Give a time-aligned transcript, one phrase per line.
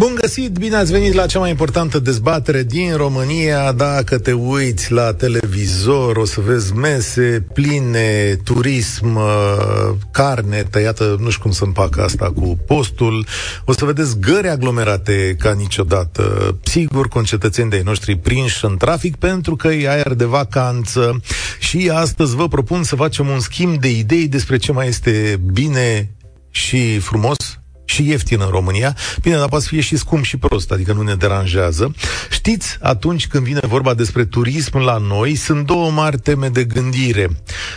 [0.00, 3.72] Bun găsit, bine ați venit la cea mai importantă dezbatere din România.
[3.72, 11.30] Dacă te uiți la televizor, o să vezi mese pline, turism, uh, carne tăiată, nu
[11.30, 13.26] știu cum să împacă asta cu postul.
[13.64, 16.56] O să vedeți gări aglomerate ca niciodată.
[16.62, 21.20] Sigur, concetățeni de noștri prinși în trafic pentru că e aer de vacanță.
[21.58, 26.10] Și astăzi vă propun să facem un schimb de idei despre ce mai este bine
[26.50, 27.59] și frumos
[27.90, 28.96] și ieftin în România.
[29.22, 31.94] Bine, dar poate să fie și scump și prost, adică nu ne deranjează.
[32.30, 37.28] Știți, atunci când vine vorba despre turism la noi, sunt două mari teme de gândire.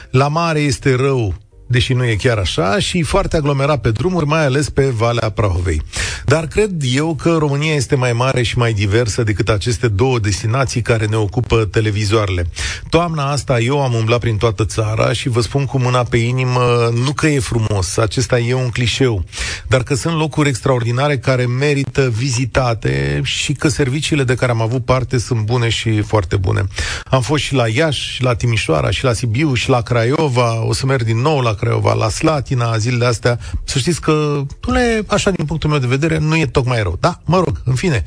[0.10, 1.43] La mare este rău
[1.74, 5.82] deși nu e chiar așa, și foarte aglomerat pe drumuri, mai ales pe Valea Prahovei.
[6.26, 10.82] Dar cred eu că România este mai mare și mai diversă decât aceste două destinații
[10.82, 12.46] care ne ocupă televizoarele.
[12.90, 16.92] Toamna asta eu am umblat prin toată țara și vă spun cu mâna pe inimă,
[17.04, 19.24] nu că e frumos, acesta e un clișeu,
[19.68, 24.86] dar că sunt locuri extraordinare care merită vizitate și că serviciile de care am avut
[24.86, 26.64] parte sunt bune și foarte bune.
[27.06, 30.74] Am fost și la Iași, și la Timișoara, și la Sibiu, și la Craiova, o
[30.74, 35.32] să merg din nou la Craiova, la Slatina, zilele astea, să știți că, le, așa
[35.32, 36.98] din punctul meu de vedere, nu e tocmai rău.
[37.00, 38.06] Da, mă rog, în fine.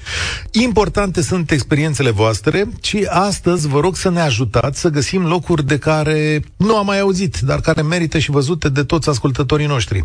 [0.51, 5.79] Importante sunt experiențele voastre și astăzi vă rog să ne ajutați să găsim locuri de
[5.79, 10.03] care nu am mai auzit, dar care merită și văzute de toți ascultătorii noștri.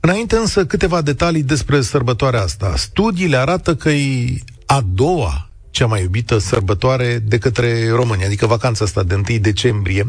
[0.00, 2.72] Înainte însă câteva detalii despre sărbătoarea asta.
[2.76, 8.84] Studiile arată că e a doua cea mai iubită sărbătoare de către români, adică vacanța
[8.84, 10.06] asta de 1 decembrie,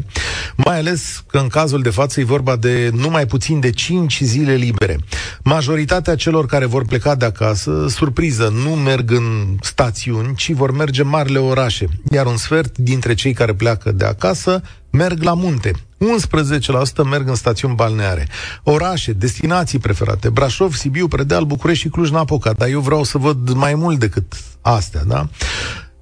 [0.56, 4.54] mai ales că în cazul de față e vorba de numai puțin de 5 zile
[4.54, 4.98] libere.
[5.42, 11.02] Majoritatea celor care vor pleca de acasă, surpriză, nu merg în stațiuni, ci vor merge
[11.02, 14.62] în marile orașe, iar un sfert dintre cei care pleacă de acasă
[14.96, 15.70] merg la munte.
[15.72, 18.28] 11% merg în stațiuni balneare.
[18.62, 23.74] Orașe, destinații preferate, Brașov, Sibiu, Predeal, București și Cluj-Napoca, dar eu vreau să văd mai
[23.74, 25.28] mult decât astea, da?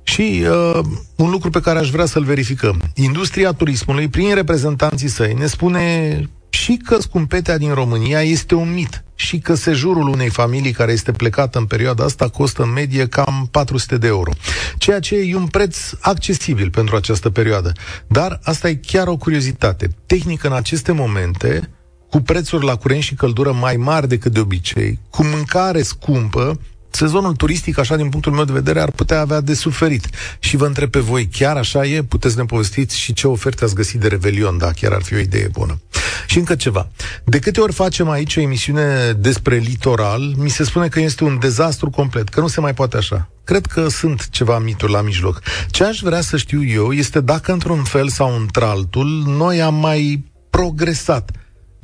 [0.02, 0.80] Și uh,
[1.16, 2.82] un lucru pe care aș vrea să-l verificăm.
[2.94, 6.16] Industria turismului, prin reprezentanții săi, ne spune
[6.54, 11.12] și că scumpetea din România este un mit și că sejurul unei familii care este
[11.12, 14.30] plecată în perioada asta costă în medie cam 400 de euro,
[14.78, 17.72] ceea ce e un preț accesibil pentru această perioadă.
[18.06, 19.90] Dar asta e chiar o curiozitate.
[20.06, 21.70] Tehnic, în aceste momente,
[22.10, 26.60] cu prețuri la curent și căldură mai mari decât de obicei, cu mâncare scumpă,
[26.94, 30.08] sezonul turistic, așa din punctul meu de vedere, ar putea avea de suferit.
[30.38, 32.02] Și vă întreb pe voi, chiar așa e?
[32.02, 35.18] Puteți ne povestiți și ce oferte ați găsit de Revelion, da, chiar ar fi o
[35.18, 35.80] idee bună.
[36.26, 36.88] Și încă ceva.
[37.24, 41.38] De câte ori facem aici o emisiune despre litoral, mi se spune că este un
[41.38, 43.28] dezastru complet, că nu se mai poate așa.
[43.44, 45.42] Cred că sunt ceva mituri la mijloc.
[45.70, 50.24] Ce aș vrea să știu eu este dacă într-un fel sau într-altul noi am mai
[50.50, 51.30] progresat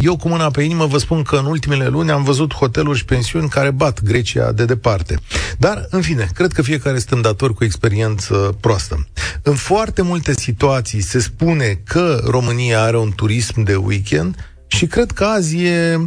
[0.00, 3.04] eu, cu mâna pe inimă, vă spun că în ultimele luni am văzut hoteluri și
[3.04, 5.18] pensiuni care bat Grecia de departe.
[5.58, 9.06] Dar, în fine, cred că fiecare este dator cu experiență proastă.
[9.42, 14.34] În foarte multe situații se spune că România are un turism de weekend
[14.66, 16.00] și cred că azi e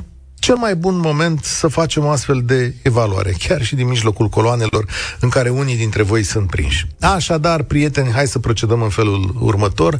[0.44, 4.86] cel mai bun moment să facem o astfel de evaluare, chiar și din mijlocul coloanelor
[5.20, 6.88] în care unii dintre voi sunt prinși.
[7.00, 10.00] Așadar, prieteni, hai să procedăm în felul următor.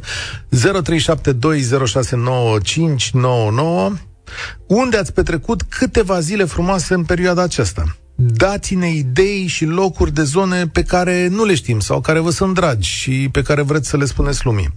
[4.66, 7.96] Unde ați petrecut câteva zile frumoase în perioada aceasta?
[8.14, 12.54] Dați-ne idei și locuri de zone pe care nu le știm sau care vă sunt
[12.54, 14.68] dragi și pe care vreți să le spuneți lumii.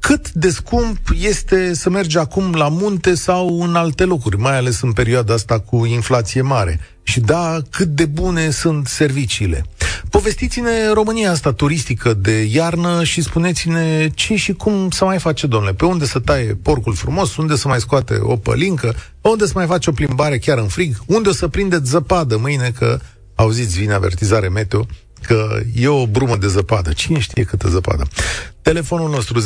[0.00, 4.80] Cât de scump este să mergi acum la munte sau în alte locuri, mai ales
[4.80, 6.80] în perioada asta cu inflație mare?
[7.02, 9.64] Și da, cât de bune sunt serviciile.
[10.10, 15.72] Povestiți-ne România asta turistică de iarnă și spuneți-ne ce și cum să mai face, domnule.
[15.74, 19.66] Pe unde să taie porcul frumos, unde să mai scoate o pălincă, unde să mai
[19.66, 22.98] face o plimbare chiar în frig, unde o să prindeți zăpadă mâine, că
[23.34, 24.86] auziți, vine avertizare meteo,
[25.22, 26.92] că e o brumă de zăpadă.
[26.92, 28.04] Cine știe câtă zăpadă?
[28.62, 29.44] Telefonul nostru 0372069599.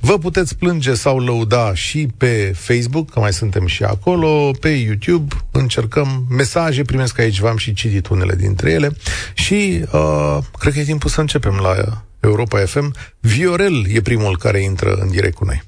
[0.00, 5.34] Vă puteți plânge sau lăuda și pe Facebook, că mai suntem și acolo, pe YouTube.
[5.52, 8.90] Încercăm mesaje, primesc aici, v-am și citit unele dintre ele.
[9.34, 11.74] Și uh, cred că e timpul să începem la
[12.20, 12.94] Europa FM.
[13.20, 15.62] Viorel e primul care intră în direct cu noi.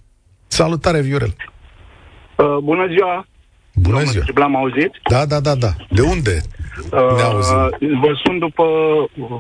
[0.46, 1.34] Salutare, Viorel!
[2.37, 3.26] Uh, bună ziua!
[3.75, 4.25] Bună ziua!
[4.34, 4.90] L-am auzit?
[5.11, 5.72] Da, da, da, da.
[5.88, 6.40] De unde
[6.90, 7.56] ne auzim?
[7.56, 8.64] Uh, vă sun după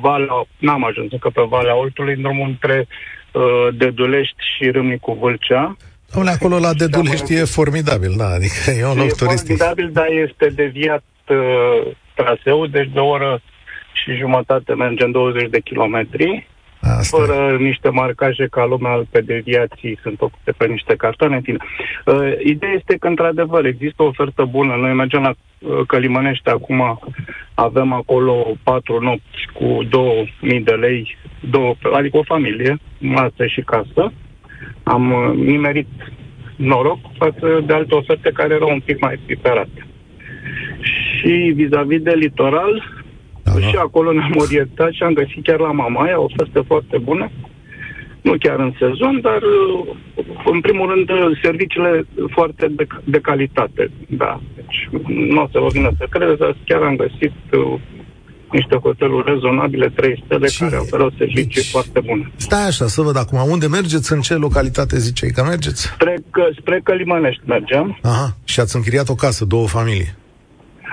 [0.00, 2.86] Valea, n-am ajuns încă pe Valea Oltului, în drumul între
[3.32, 3.42] uh,
[3.74, 5.76] Dedulești și Râmnicu Vâlcea.
[6.10, 9.50] Dom'le, acolo la Dedulești e formidabil, da, adică e un loc e turistic.
[9.50, 13.42] E formidabil, dar este deviat uh, traseul, deci de o oră
[13.92, 16.48] și jumătate mergem 20 de kilometri
[16.80, 17.62] Asta fără e.
[17.62, 21.56] niște marcaje ca lumea pe deviații sunt ocupe pe niște cartoane, în fine.
[22.06, 24.74] Uh, ideea este că, într-adevăr, există o ofertă bună.
[24.74, 27.00] Noi mergem la uh, Călimănești acum,
[27.54, 31.16] avem acolo patru nopți cu 2000 de lei,
[31.50, 34.12] două, adică o familie, masă și casă.
[34.82, 35.88] Am uh, nimerit
[36.56, 39.86] noroc față de alte oferte care erau un pic mai piperate.
[40.80, 42.99] Și vis-a-vis de litoral,
[43.58, 47.30] da, și acolo ne-am orientat și am găsit chiar la Mamaia o ofertă foarte bună.
[48.22, 49.40] Nu chiar în sezon, dar
[50.52, 51.08] în primul rând
[51.42, 53.90] serviciile foarte de, de calitate.
[54.08, 54.40] Da.
[54.54, 54.88] Deci
[55.32, 57.80] nu o să vă vină să credeți, dar chiar am găsit uh,
[58.50, 60.60] niște hoteluri rezonabile, trei stele, și...
[60.60, 62.32] care oferă servicii deci, foarte bune.
[62.36, 65.86] Stai așa, să văd acum, unde mergeți, în ce localitate ziceai că mergeți?
[65.86, 67.98] Spre, că, spre Călimănești mergem.
[68.02, 70.18] Aha, și ați închiriat o casă, două familii.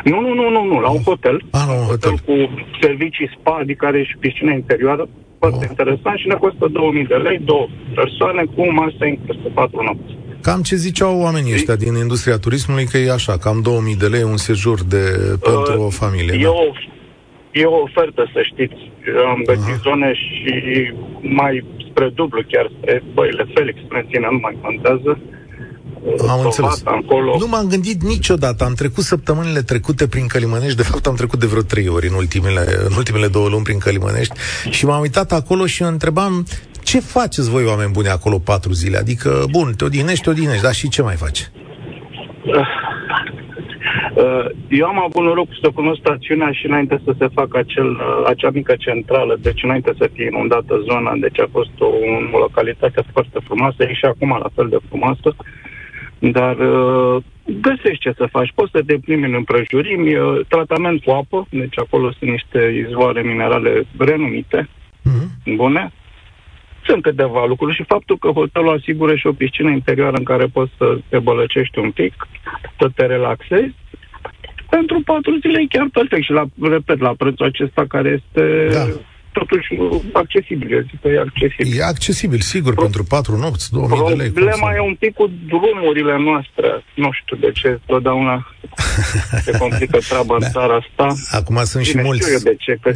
[0.03, 1.41] Nu, nu, nu, nu, nu, la un hotel.
[1.51, 2.09] Ah, la un hotel.
[2.09, 2.25] hotel.
[2.25, 2.35] Cu
[2.81, 5.09] servicii spa, adică are și piscina interioară,
[5.39, 5.69] foarte oh.
[5.69, 10.15] interesant și ne costă 2000 de lei, două persoane cu masă inclusă, patru nopți.
[10.41, 14.23] Cam ce ziceau oamenii ăștia din industria turismului, că e așa, cam 2000 de lei
[14.23, 15.03] un sejur de,
[15.49, 16.33] pentru uh, o familie.
[16.39, 16.49] E, da?
[16.49, 16.65] o,
[17.51, 18.91] e o ofertă, să știți.
[19.27, 19.81] Am găsit Aha.
[19.83, 20.53] zone și
[21.21, 25.19] mai spre dublu, chiar spre băile Felix, spre nu mai contează.
[25.21, 25.37] Uh,
[26.30, 26.81] am înțeles.
[26.86, 27.36] Acolo.
[27.39, 28.63] Nu m-am gândit niciodată.
[28.63, 30.75] Am trecut săptămânile trecute prin Călimănești.
[30.75, 33.77] De fapt, am trecut de vreo trei ori în ultimele, în ultimele două luni prin
[33.77, 34.33] Călimănești
[34.69, 36.45] și m-am uitat acolo și întrebam
[36.83, 38.98] ce faceți voi, oameni buni, acolo patru zile?
[38.98, 41.42] Adică, bun, te odihnești, te odihnești, dar și ce mai faci?
[44.68, 47.89] Eu am avut noroc să cunosc stațiunea și înainte să se facă acel,
[48.25, 51.89] acea mică centrală, deci înainte să fie inundată zona, deci a fost o,
[52.31, 55.36] o localitate foarte frumoasă, e și acum la fel de frumoasă.
[56.19, 57.24] Dar uh,
[57.62, 58.52] găsești ce să faci.
[58.56, 63.22] Poți să te plimbi în împrejurimi, uh, tratament cu apă, deci acolo sunt niște izvoare
[63.22, 65.56] minerale renumite, uh-huh.
[65.56, 65.92] bune.
[66.86, 70.72] Sunt câteva lucruri și faptul că hotelul asigură și o piscină interioară în care poți
[70.78, 72.28] să te bălăcești un pic,
[72.80, 73.74] să te relaxezi,
[74.69, 78.86] pentru patru zile e chiar perfect și la, repet, la prețul acesta care este da
[79.38, 79.68] totuși
[80.22, 80.68] accesibil.
[80.74, 81.80] Eu zic că e accesibil.
[81.80, 84.30] E accesibil, sigur, Pro- pentru patru nopți, 2000 de lei.
[84.30, 86.68] Problema e un pic cu drumurile noastre.
[87.04, 88.36] Nu știu de ce totdeauna
[89.45, 90.45] se complică treaba da.
[90.45, 91.06] în țara asta.
[91.39, 92.22] Acum sunt Bine, și mulți.
[92.22, 92.89] Știu eu de ce, că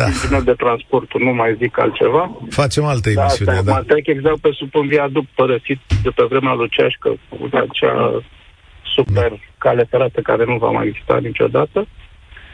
[0.00, 0.06] da.
[0.50, 2.22] de transportul nu mai zic altceva.
[2.50, 3.62] Facem altă da, emisiune, da.
[3.62, 3.72] da.
[3.72, 8.22] Mă trec exact pe sub un viaduct părăsit de pe vremea Luceașcă, cu acea
[8.94, 9.36] super da.
[9.58, 11.86] cale ferată care nu va mai exista niciodată.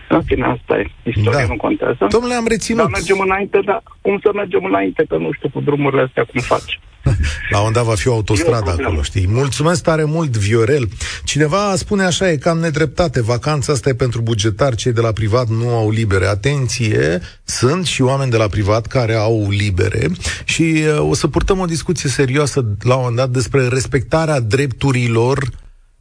[0.08, 0.84] În fine, asta e.
[1.02, 1.46] Istoria da.
[1.46, 2.06] nu contează.
[2.10, 2.82] Domnule, am reținut.
[2.82, 6.40] Dar mergem înainte, dar cum să mergem înainte, că nu știu cu drumurile astea cum
[6.40, 6.80] faci.
[7.50, 9.26] La un dat va fi o autostradă acolo, știi?
[9.28, 10.88] Mulțumesc tare mult, Viorel.
[11.24, 13.22] Cineva spune așa, e cam nedreptate.
[13.22, 16.26] Vacanța asta e pentru bugetar, cei de la privat nu au libere.
[16.26, 20.10] Atenție, sunt și oameni de la privat care au libere
[20.44, 25.48] și uh, o să purtăm o discuție serioasă la un moment dat despre respectarea drepturilor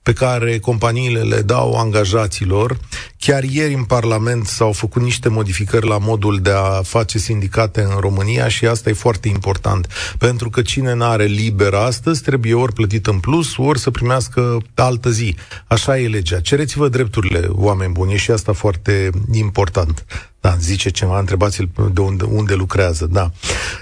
[0.03, 2.77] pe care companiile le dau angajaților.
[3.17, 7.99] Chiar ieri în Parlament s-au făcut niște modificări la modul de a face sindicate în
[7.99, 9.87] România și asta e foarte important.
[10.17, 14.57] Pentru că cine nu are liber astăzi trebuie ori plătit în plus, ori să primească
[14.75, 15.35] altă zi.
[15.67, 16.39] Așa e legea.
[16.39, 20.05] Cereți-vă drepturile, oameni buni, e și asta foarte important.
[20.39, 23.31] Da, zice ceva, întrebați-l de unde, unde lucrează, da.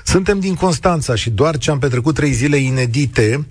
[0.04, 3.46] Suntem din Constanța și doar ce am petrecut trei zile inedite,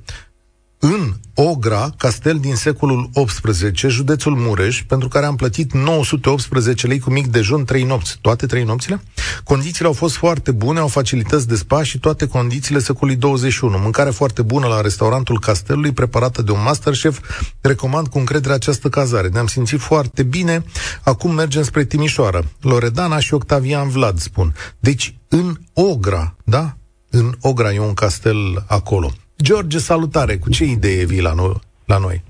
[0.83, 7.11] în Ogra, castel din secolul XVIII, județul Mureș, pentru care am plătit 918 lei cu
[7.11, 8.19] mic dejun trei nopți.
[8.21, 9.03] Toate trei nopțile?
[9.45, 13.79] Condițiile au fost foarte bune, au facilități de spa și toate condițiile secolului 21.
[13.79, 17.21] Mâncare foarte bună la restaurantul castelului, preparată de un masterchef.
[17.61, 19.29] Recomand cu încredere această cazare.
[19.29, 20.65] Ne-am simțit foarte bine.
[21.03, 22.41] Acum mergem spre Timișoara.
[22.61, 24.55] Loredana și Octavian Vlad spun.
[24.79, 26.77] Deci, în Ogra, da?
[27.11, 29.13] În Ogra e un castel acolo.
[29.43, 30.37] George, salutare!
[30.37, 32.23] Cu ce idee vii la, no- la noi?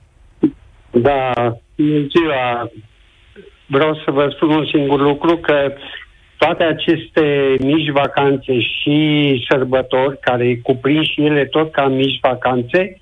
[0.91, 1.33] Da,
[2.09, 2.71] ziua.
[3.67, 5.73] Vreau să vă spun un singur lucru, că
[6.39, 8.99] toate aceste mici vacanțe și
[9.49, 13.01] sărbători, care cuprind și ele tot ca mici vacanțe,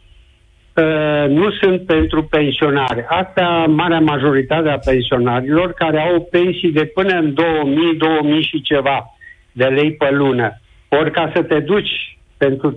[0.74, 3.04] uh, nu sunt pentru pensionari.
[3.08, 9.14] Asta marea majoritate a pensionarilor care au pensii de până în 2000, 2000 și ceva
[9.52, 10.60] de lei pe lună.
[10.88, 12.76] Ori ca să te duci pentru 3-4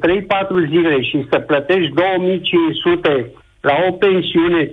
[0.69, 4.69] zile și să plătești 2500 la o pensiune 3-4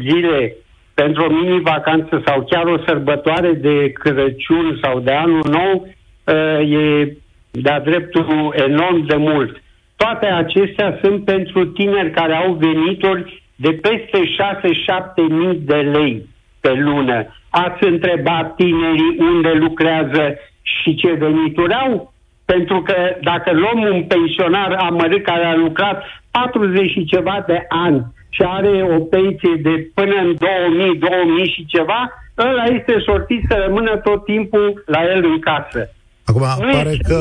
[0.00, 0.56] zile
[0.94, 5.88] pentru o mini-vacanță sau chiar o sărbătoare de Crăciun sau de Anul Nou,
[6.24, 7.16] uh, e
[7.50, 9.62] de-a dreptul enorm de mult.
[9.96, 16.26] Toate acestea sunt pentru tineri care au venituri de peste 6-7 mii de lei
[16.60, 17.26] pe lună.
[17.50, 22.13] Ați întrebat tinerii unde lucrează și ce venituri au?
[22.44, 28.06] Pentru că dacă luăm un pensionar amărât care a lucrat 40 și ceva de ani
[28.28, 32.00] și are o pensie de până în 2000, 2000 și ceva,
[32.38, 35.90] ăla este sortit să rămână tot timpul la el în casă.
[36.24, 37.18] Acum, nu pare că,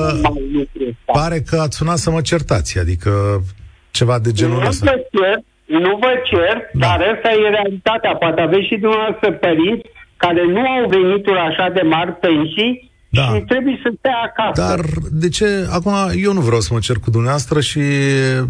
[1.05, 3.11] pare că ați sunat să mă certați, adică
[3.91, 4.91] ceva de genul nu ăsta.
[4.91, 6.87] Vă cer, nu vă cer, da.
[6.87, 8.15] dar asta e realitatea.
[8.15, 13.35] Poate aveți și dumneavoastră părinți care nu au venituri așa de mari pensii da.
[13.35, 14.61] și trebuie să stea acasă.
[14.61, 15.67] Dar de ce?
[15.69, 17.81] Acum, eu nu vreau să mă cer cu dumneavoastră și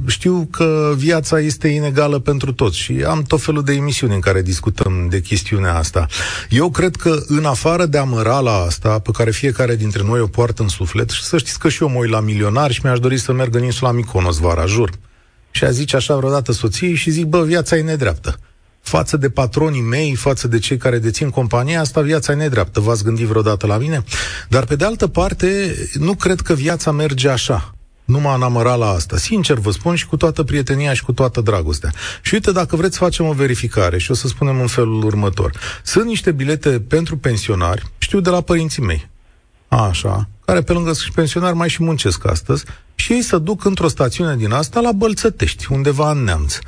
[0.05, 4.41] știu că viața este inegală pentru toți și am tot felul de emisiuni în care
[4.41, 6.05] discutăm de chestiunea asta.
[6.49, 10.61] Eu cred că în afară de amărala asta, pe care fiecare dintre noi o poartă
[10.61, 13.17] în suflet, și să știți că și eu mă uit la milionari și mi-aș dori
[13.17, 14.89] să merg în insula Miconos vara, jur.
[15.51, 18.37] Și a zice așa vreodată soției și zic, bă, viața e nedreaptă
[18.95, 22.79] față de patronii mei, față de cei care dețin compania asta, viața e nedreaptă.
[22.79, 24.03] V-ați gândit vreodată la mine?
[24.49, 27.75] Dar, pe de altă parte, nu cred că viața merge așa.
[28.05, 29.17] Nu m-am la asta.
[29.17, 31.91] Sincer vă spun și cu toată prietenia și cu toată dragostea.
[32.21, 35.51] Și uite, dacă vreți, facem o verificare și o să spunem în felul următor.
[35.83, 39.09] Sunt niște bilete pentru pensionari, știu de la părinții mei,
[39.67, 42.63] așa, care pe lângă și pensionari mai și muncesc astăzi,
[42.95, 46.59] și ei să duc într-o stațiune din asta la Bălțătești, undeva în Neamț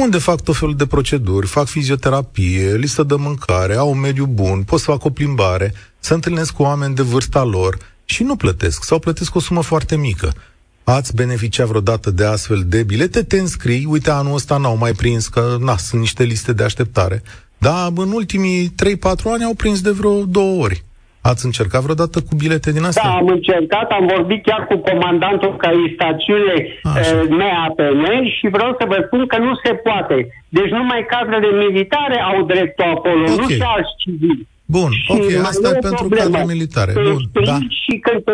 [0.00, 4.62] unde fac tot felul de proceduri, fac fizioterapie, listă de mâncare, au un mediu bun,
[4.62, 8.84] pot să fac o plimbare, să întâlnesc cu oameni de vârsta lor și nu plătesc
[8.84, 10.32] sau plătesc o sumă foarte mică.
[10.84, 13.22] Ați beneficiat vreodată de astfel de bilete?
[13.22, 17.22] Te înscrii, uite, anul ăsta n-au mai prins, că na, sunt niște liste de așteptare.
[17.58, 20.84] Dar în ultimii 3-4 ani au prins de vreo două ori.
[21.22, 23.08] Ați încercat vreodată cu bilete din astea?
[23.08, 26.54] Da, am încercat, am vorbit chiar cu comandantul ca stațiune
[27.40, 30.16] NAPN eh, și vreau să vă spun că nu se poate.
[30.48, 33.36] Deci numai cadrele militare au dreptul acolo, okay.
[33.36, 34.48] nu și alți civili.
[34.76, 36.92] Bun, și ok, asta e pentru cadrele militare.
[36.92, 37.58] Bun, da.
[37.82, 38.32] Și când te,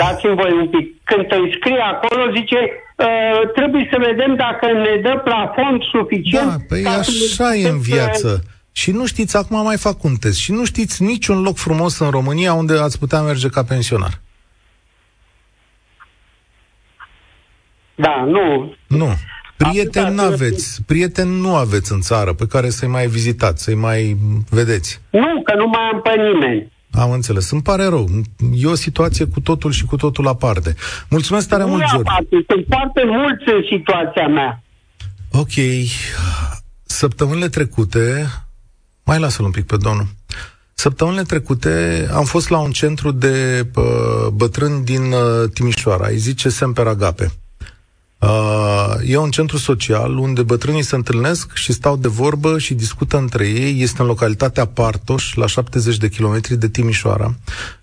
[0.00, 2.58] dați-mi voi un pic, când te scrie acolo, zice,
[3.06, 6.50] uh, trebuie să vedem dacă ne dă plafon suficient.
[6.50, 8.28] Da, păi așa e în viață.
[8.42, 11.98] Uh, și nu știți, acum mai fac un test, și nu știți niciun loc frumos
[11.98, 14.20] în România unde ați putea merge ca pensionar.
[17.94, 18.74] Da, nu.
[18.86, 19.14] Nu.
[19.56, 24.16] Prieteni nu aveți, prieteni nu aveți în țară pe care să-i mai vizitați, să-i mai
[24.50, 25.00] vedeți.
[25.10, 26.72] Nu, că nu mai am pe nimeni.
[26.90, 27.50] Am înțeles.
[27.50, 28.08] Îmi pare rău.
[28.54, 30.74] E o situație cu totul și cu totul aparte.
[31.10, 32.10] Mulțumesc tare nu mult, George.
[32.30, 34.62] Sunt foarte mulți în situația mea.
[35.32, 35.54] Ok.
[36.82, 38.26] Săptămânile trecute
[39.06, 40.06] mai lasă-l un pic pe domnul.
[40.74, 46.48] Săptămânile trecute am fost la un centru de uh, bătrâni din uh, Timișoara, îi zice
[46.48, 47.32] Semper Agape.
[48.18, 53.16] Uh, e un centru social unde bătrânii se întâlnesc și stau de vorbă și discută
[53.16, 53.82] între ei.
[53.82, 57.34] Este în localitatea Partoș, la 70 de kilometri de Timișoara.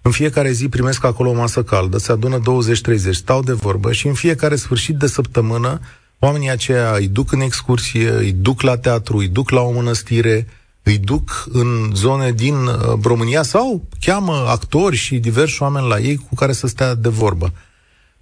[0.02, 2.42] În fiecare zi primesc acolo o masă caldă, se adună 20-30,
[3.12, 5.80] stau de vorbă și în fiecare sfârșit de săptămână
[6.20, 10.48] oamenii aceia îi duc în excursie, îi duc la teatru, îi duc la o mănăstire,
[10.84, 16.16] îi duc în zone din uh, România sau cheamă actori și diversi oameni la ei
[16.16, 17.52] cu care să stea de vorbă.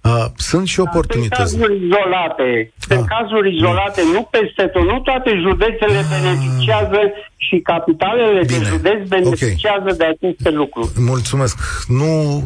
[0.02, 1.50] Uh, sunt și oportunități.
[1.50, 2.72] Sunt cazuri izolate.
[2.78, 3.06] Sunt ah.
[3.18, 4.82] cazuri izolate, nu peste tot.
[4.82, 6.04] Nu toate județele ah.
[6.20, 7.00] beneficiază
[7.36, 8.58] și capitalele Bine.
[8.58, 9.96] de județ beneficiază okay.
[9.96, 10.90] de aceste lucruri.
[10.96, 11.58] Mulțumesc.
[11.88, 12.42] Nu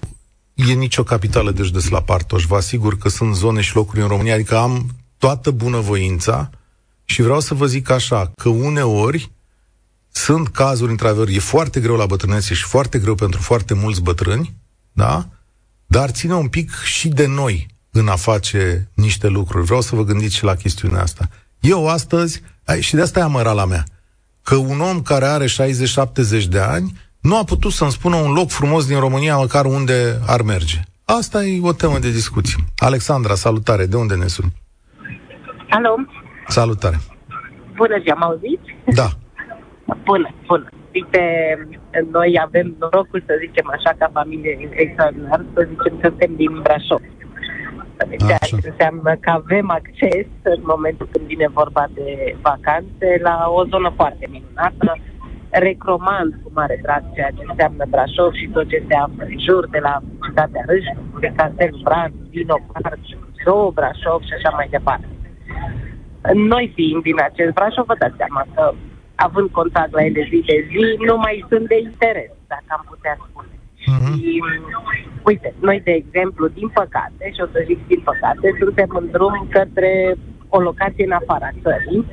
[0.54, 2.44] e nicio capitală de județ la Partoș.
[2.44, 4.34] Vă asigur că sunt zone și locuri în România.
[4.34, 4.86] Adică am
[5.18, 6.50] toată bunăvoința
[7.04, 9.30] și vreau să vă zic așa, că uneori
[10.16, 14.54] sunt cazuri, într-adevăr, e foarte greu la bătrânețe și foarte greu pentru foarte mulți bătrâni,
[14.92, 15.26] da?
[15.86, 19.64] Dar ține un pic și de noi în a face niște lucruri.
[19.64, 21.28] Vreau să vă gândiți și la chestiunea asta.
[21.60, 22.42] Eu astăzi,
[22.80, 23.84] și de asta e amărala mea,
[24.42, 25.48] că un om care are 60-70
[26.48, 30.42] de ani nu a putut să-mi spună un loc frumos din România, măcar unde ar
[30.42, 30.80] merge.
[31.04, 32.64] Asta e o temă de discuție.
[32.78, 33.86] Alexandra, salutare.
[33.86, 34.52] De unde ne suni?
[35.70, 35.94] Alo.
[36.48, 37.00] Salutare.
[37.74, 38.94] Bună ziua, mă auziți?
[38.94, 39.08] Da.
[40.04, 40.68] Bună, bună.
[40.92, 41.22] Uite,
[42.10, 47.02] noi avem norocul, să zicem așa, ca familie extraordinar, să zicem că suntem din Brașov.
[48.08, 53.92] Deci înseamnă că avem acces în momentul când vine vorba de vacanțe la o zonă
[53.96, 54.96] foarte minunată.
[55.50, 59.68] Recomand cu mare drag ceea ce înseamnă Brașov și tot ce se află în jur,
[59.68, 61.00] de la citatea Râșcu,
[61.36, 62.98] Castel Bran, Dino Park,
[63.44, 65.08] Zoo Brașov și așa mai departe.
[66.34, 68.74] Noi fiind din acest Brașov, vă dați seama că
[69.26, 73.14] având contact la ele zi de zi, nu mai sunt de interes, dacă am putea
[73.26, 73.54] spune.
[73.92, 74.14] Uh-huh.
[74.18, 74.42] Și,
[75.30, 79.46] uite, noi, de exemplu, din păcate, și o să zic din păcate, suntem în drum
[79.50, 79.92] către
[80.48, 82.04] o locație în afara țării,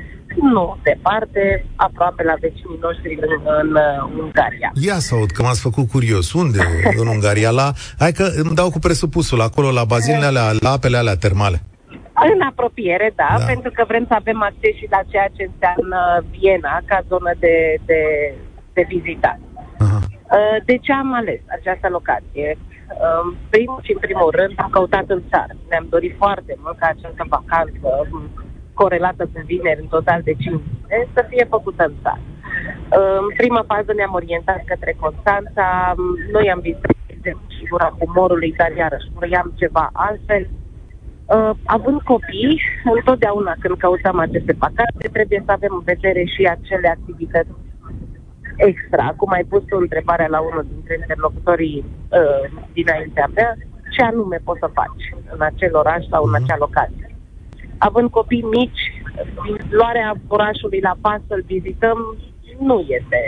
[0.56, 3.32] Nu, departe, aproape la vecinii noștri în,
[3.62, 4.72] în uh, Ungaria.
[4.74, 6.34] Ia să aud, că m-ați făcut curios.
[6.34, 6.60] Unde
[7.02, 7.50] în Ungaria?
[7.50, 11.64] La, hai că îmi dau cu presupusul, acolo la bazinele alea, la apele alea termale.
[12.34, 16.24] În apropiere, da, da, pentru că vrem să avem acces și la ceea ce înseamnă
[16.32, 17.55] Viena ca zonă de,
[17.86, 18.01] de,
[18.74, 19.39] de vizitat.
[19.79, 20.00] Aha.
[20.36, 22.58] Uh, de ce am ales această locație?
[23.24, 25.53] În primul și în primul rând am căutat în țară.
[25.70, 27.88] Ne-am dorit foarte mult ca această vacanță
[28.74, 30.62] corelată cu vineri în total de 5
[30.93, 32.22] zile să fie făcută în țară.
[33.20, 35.93] În prima fază ne-am orientat către Constanța.
[36.32, 36.96] Noi am vizit
[37.60, 40.50] figura umorului, dar iarăși vroiam ceva altfel.
[41.25, 42.62] Uh, având copii,
[42.96, 47.50] întotdeauna când căutăm aceste vacanțe, trebuie să avem în vedere și acele activități
[48.56, 49.03] extra.
[49.03, 53.56] Acum ai pus o întrebare la unul dintre interlocutorii uh, dinaintea mea,
[53.92, 56.44] ce anume poți să faci în acel oraș sau în mhm.
[56.44, 57.15] acea locație.
[57.77, 59.03] Având copii mici,
[59.70, 62.18] luarea orașului la pas să-l vizităm
[62.60, 63.20] nu este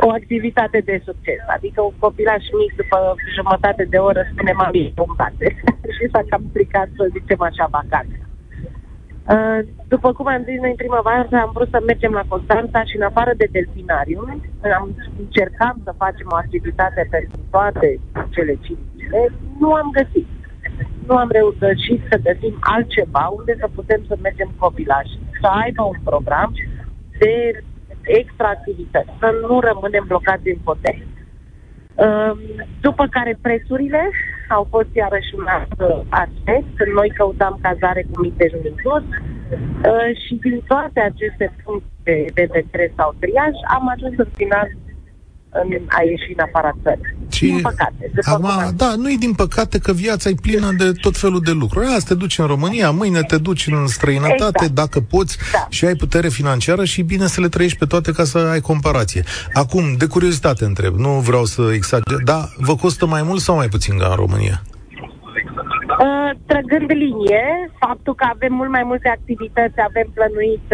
[0.00, 1.40] o activitate de succes.
[1.56, 2.98] Adică un copilaș mic după
[3.36, 5.46] jumătate de oră spune mami, pumpate.
[5.96, 8.18] și s-a cam stricat, să zicem așa, vacanță.
[9.34, 12.96] Uh, după cum am zis, noi în primăvară am vrut să mergem la Constanța și
[12.96, 14.42] în afară de delfinarium
[14.78, 18.00] am încercat să facem o activitate pentru toate
[18.34, 20.26] cele cinci zile, nu am găsit.
[21.06, 25.98] Nu am reușit să găsim altceva unde să putem să mergem copilași, să aibă un
[26.04, 26.54] program
[27.18, 27.62] de
[28.04, 30.98] extra activități, să nu rămânem blocați în hotel.
[31.94, 32.32] Uh,
[32.80, 34.10] după care prețurile
[34.48, 40.10] au fost iarăși un alt aspect, când noi căutam cazare cu mic dejun inclus uh,
[40.22, 44.68] și din toate aceste puncte de vedere sau triaj am ajuns în final
[45.50, 47.16] în a ieși în afara țării.
[47.34, 48.10] Și din păcate.
[48.22, 51.86] Acum, da, nu e din păcate că viața e plină de tot felul de lucruri.
[51.86, 54.74] Azi te duci în România, mâine te duci în străinătate, exact.
[54.74, 55.66] dacă poți da.
[55.68, 59.22] și ai putere financiară și bine să le trăiești pe toate ca să ai comparație.
[59.52, 63.68] Acum, de curiozitate întreb, nu vreau să exager, dar vă costă mai mult sau mai
[63.68, 64.62] puțin ca în România?
[66.04, 67.44] Uh, trăgând linie,
[67.78, 70.66] faptul că avem mult mai multe activități, avem plănuit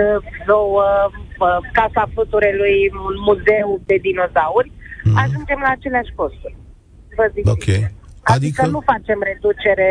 [0.46, 4.72] două, uh, Casa Futurelui, un muzeu de dinozauri,
[5.04, 5.16] mm.
[5.24, 6.56] ajungem la aceleași costuri.
[7.18, 7.68] Vă zic ok.
[7.68, 7.90] Adică,
[8.22, 9.88] adică nu facem reducere,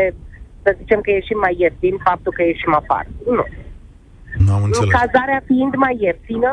[0.62, 3.08] să zicem că ieșim mai ieftin, faptul că ieșim afară.
[3.36, 3.44] Nu.
[4.44, 4.94] Nu am înțeles.
[5.00, 6.52] Cazarea fiind mai ieftină,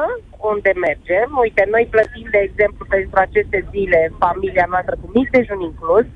[0.52, 5.60] unde mergem, uite, noi plătim, de exemplu, pentru aceste zile, familia noastră cu mic dejun
[5.70, 6.08] inclus,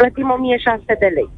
[0.00, 1.30] plătim 1600 de lei.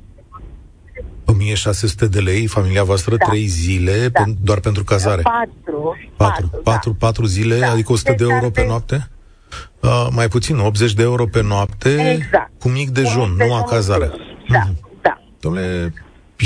[1.24, 3.24] 1600 de lei, familia voastră, da.
[3.24, 4.22] 3 zile, da.
[4.22, 5.22] pen, doar pentru cazare.
[5.22, 5.96] 4.
[6.16, 7.70] 4, 4, 4, 4 zile, da.
[7.70, 9.08] adică 100 de euro pe noapte?
[9.84, 12.50] Uh, mai puțin, 80 de euro pe noapte, exact.
[12.60, 14.08] cu mic dejun, nu numai cazare.
[14.48, 15.02] Da, mm-hmm.
[15.02, 15.20] da.
[15.40, 15.92] Domnule,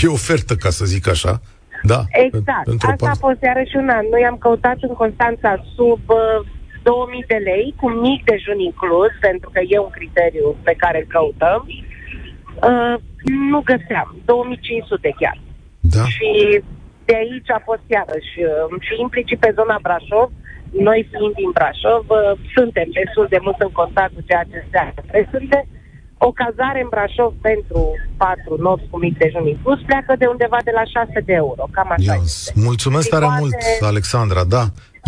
[0.02, 1.40] e ofertă, ca să zic așa.
[1.82, 2.68] Da, exact.
[2.68, 3.12] Asta part...
[3.14, 4.04] a fost iarăși un an.
[4.10, 6.46] Noi am căutat în Constanța sub uh,
[6.82, 11.06] 2000 de lei, cu mic dejun inclus, pentru că e un criteriu pe care îl
[11.14, 11.62] căutăm.
[12.68, 12.94] Uh,
[13.50, 15.38] nu găseam, 2500 chiar.
[15.80, 16.04] Da.
[16.14, 16.28] Și
[17.08, 20.30] de aici a fost iarăși uh, și implicit pe zona Brașov,
[20.88, 22.18] noi fiind din Brașov, uh,
[22.56, 25.60] suntem destul de mult în contact cu ceea ce înseamnă prețurile.
[26.28, 27.80] O cazare în Brașov pentru
[28.16, 31.90] 4 nopți cu mic dejun inclus pleacă de undeva de la 6 de euro, cam
[31.90, 32.52] așa yes.
[32.54, 33.40] Mulțumesc tare poate...
[33.40, 34.64] mult, Alexandra, da.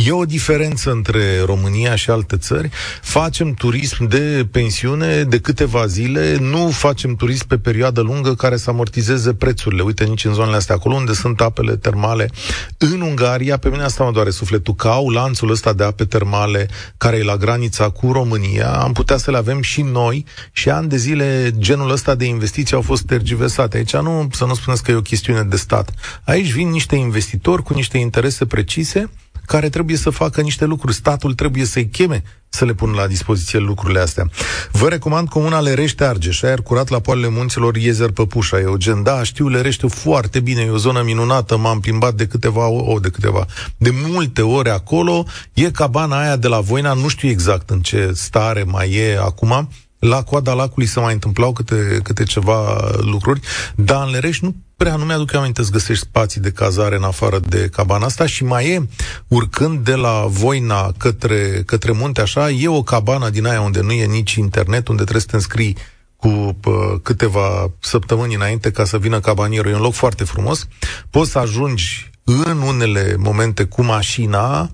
[0.06, 2.70] E o diferență între România și alte țări.
[3.02, 8.70] Facem turism de pensiune de câteva zile, nu facem turism pe perioadă lungă care să
[8.70, 9.82] amortizeze prețurile.
[9.82, 12.30] Uite, nici în zonele astea acolo unde sunt apele termale.
[12.78, 16.68] În Ungaria, pe mine asta mă doare sufletul, că au lanțul ăsta de ape termale
[16.96, 20.88] care e la granița cu România, am putea să le avem și noi și ani
[20.88, 23.76] de zile genul ăsta de investiții au fost tergiversate.
[23.76, 25.90] Aici nu, să nu spuneți că e o chestiune de stat.
[26.24, 29.10] Aici vin niște investitori cu niște interese precise
[29.50, 30.94] care trebuie să facă niște lucruri.
[30.94, 34.30] Statul trebuie să-i cheme să le pună la dispoziție lucrurile astea.
[34.72, 39.02] Vă recomand comuna Lerește Argeș, aer curat la poalele munților Iezer Păpușa, Eugen.
[39.02, 43.08] Da, știu Lerește foarte bine, e o zonă minunată, m-am plimbat de câteva, o, de
[43.08, 45.24] câteva, de multe ore acolo.
[45.52, 49.68] E cabana aia de la Voina, nu știu exact în ce stare mai e acum,
[49.98, 53.40] la coada lacului se mai întâmplau câte, câte ceva lucruri,
[53.74, 57.38] dar în Lereș nu prea nu mi-aduc aminte să găsești spații de cazare în afară
[57.38, 58.88] de cabana asta și mai e,
[59.28, 63.92] urcând de la Voina către, către munte așa, e o cabană din aia unde nu
[63.92, 65.76] e nici internet, unde trebuie să te înscrii
[66.16, 69.70] cu pă, câteva săptămâni înainte ca să vină cabanierul.
[69.70, 70.66] E un loc foarte frumos.
[71.10, 74.70] Poți să ajungi în unele momente cu mașina,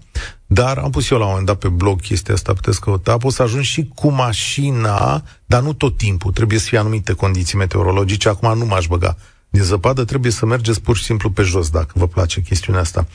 [0.47, 3.37] dar am pus eu la un moment dat pe blog chestia asta, puteți căuta, poți
[3.37, 6.33] să ajungi și cu mașina, dar nu tot timpul.
[6.33, 8.29] Trebuie să fie anumite condiții meteorologice.
[8.29, 9.17] Acum nu m-aș băga
[9.57, 13.07] E zăpadă, trebuie să mergeți pur și simplu pe jos, dacă vă place chestiunea asta.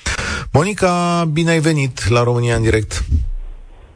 [0.54, 3.04] Monica, bine ai venit la România în direct.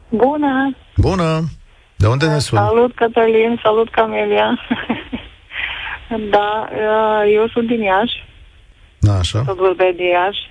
[0.08, 0.76] Bună!
[0.96, 1.44] Bună!
[1.96, 2.60] De unde ne suni?
[2.60, 4.58] Salut, Cătălin, salut, Camelia.
[6.34, 8.24] da, uh, eu sunt din Iași.
[8.98, 9.42] Da, așa.
[9.42, 10.42] Tot vorbesc de Iași.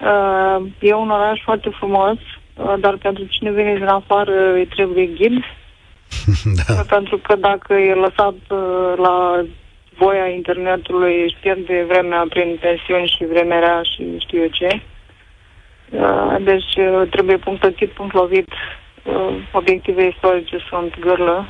[0.00, 5.06] Uh, e un oraș foarte frumos, uh, dar pentru cine vine din afară îi trebuie
[5.06, 5.44] ghid.
[6.66, 6.82] da.
[6.96, 8.34] Pentru că dacă e lăsat
[8.96, 9.44] la
[9.98, 14.80] voia internetului, își pierde vremea prin tensiuni și vremea rea și știu eu ce.
[16.40, 16.72] Deci
[17.10, 18.48] trebuie punctățit, punct lovit
[19.02, 21.48] uh, obiective istorice sunt gârlă.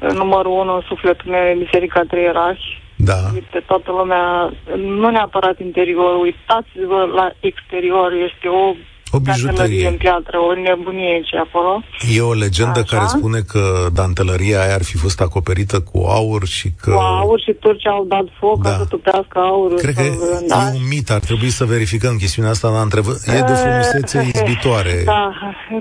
[0.00, 2.82] Uh, numărul unu în sufletul meu e Biserica Trei Erași.
[2.96, 3.14] Da.
[3.34, 8.74] Uite, toată lumea, nu neapărat interior, uitați-vă la exterior, este o
[9.10, 9.88] o bijuterie.
[9.88, 11.82] în piatră, o nebunie ce acolo.
[12.16, 12.96] E o legendă Așa.
[12.96, 16.90] care spune că dantelăria aia ar fi fost acoperită cu aur și că...
[16.90, 18.68] Cu aur și turcii au dat foc da.
[18.68, 19.78] ca să tupească aurul.
[19.78, 20.02] Cred că
[20.48, 20.56] da.
[20.56, 23.04] e un mit, ar trebui să verificăm chestiunea asta, dar întreb...
[23.06, 25.02] e de frumusețe izbitoare.
[25.10, 25.32] Da,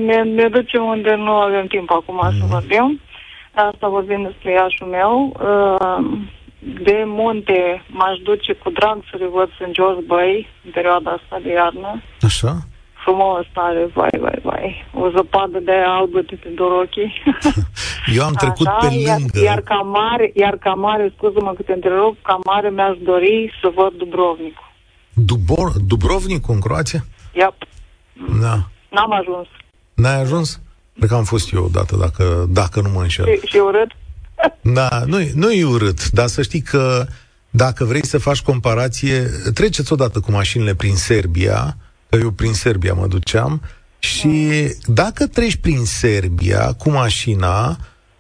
[0.07, 2.37] ne, ne ducem unde nu avem timp acum mm-hmm.
[2.37, 2.49] să mhm.
[2.49, 2.99] vorbim.
[3.53, 5.13] Asta vorbim despre Iașul meu.
[6.59, 9.71] De munte m-aș duce cu drag să revăd St.
[9.71, 12.01] George Bay în perioada asta de iarnă.
[12.21, 12.53] Așa?
[13.03, 14.85] Frumos tare, vai, vai, vai.
[14.93, 16.49] O zăpadă de albă de pe
[16.81, 17.11] ochii.
[18.15, 19.39] Eu am trecut Așa, pe lângă.
[19.39, 23.53] Iar, iar ca mare, iar ca mare, scuză-mă că te întrerup, ca mare mi-aș dori
[23.61, 24.67] să văd Dubrovnicul.
[25.13, 27.05] Dubor, Dubrovnicul în Croația?
[27.33, 27.55] Yep.
[28.41, 28.55] Da.
[28.89, 29.47] N-am ajuns.
[29.93, 30.61] N-ai ajuns?
[30.95, 33.25] Cred că am fost eu odată, dacă, dacă nu mă înșel.
[33.25, 33.91] Și, și urât?
[34.61, 37.05] Da, nu, nu e urât, dar să știi că
[37.49, 41.77] dacă vrei să faci comparație, treceți odată cu mașinile prin Serbia,
[42.09, 43.61] eu prin Serbia mă duceam,
[43.99, 44.31] și
[44.85, 47.75] dacă treci prin Serbia cu mașina,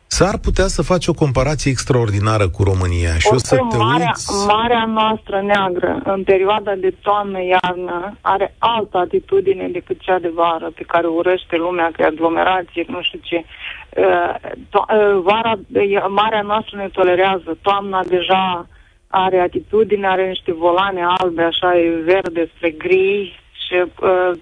[0.07, 4.05] s-ar putea să faci o comparație extraordinară cu România și o, o să te marea,
[4.05, 4.45] uiți...
[4.47, 10.83] Marea noastră neagră, în perioada de toamnă-iarnă, are altă atitudine decât cea de vară, pe
[10.87, 13.43] care urăște lumea, că e aglomerație, nu știu ce.
[13.89, 14.35] Uh,
[14.73, 15.59] to- uh, vara,
[16.09, 18.67] marea noastră ne tolerează, toamna deja
[19.07, 23.48] are atitudine, are niște volane albe, așa, e verde spre gri, deci, uh,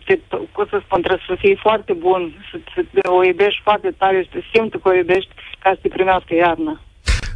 [0.05, 0.19] te,
[0.51, 2.57] cum să spun, trebuie să fii foarte bun, să,
[2.93, 6.81] să o iubești foarte tare, să simți că o iubești ca să te primească iarna.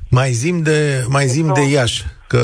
[0.09, 2.43] Mai zim de, mai zim de Iași că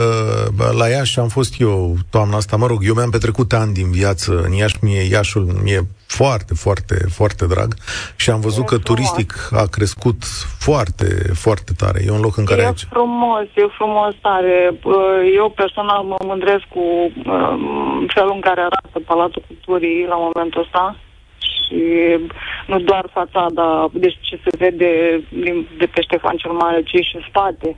[0.82, 4.30] la Iași am fost eu toamna asta, mă rog, eu mi-am petrecut ani din viață
[4.48, 5.82] în Iași, mie Iașul mie
[6.20, 7.70] foarte, foarte, foarte drag
[8.22, 8.90] și am văzut e că frumos.
[8.90, 9.30] turistic
[9.64, 10.20] a crescut
[10.66, 11.10] foarte,
[11.44, 12.00] foarte tare.
[12.06, 12.62] E un loc în care...
[12.62, 12.88] E aici...
[12.96, 14.56] frumos, e frumos tare.
[15.40, 20.86] Eu personal mă mândresc cu um, felul în care arată Palatul Culturii la momentul ăsta
[21.50, 21.82] și
[22.68, 24.92] nu doar fațada, deci ce se vede
[25.80, 27.70] de pe Ștefan cel Mare, ci și în spate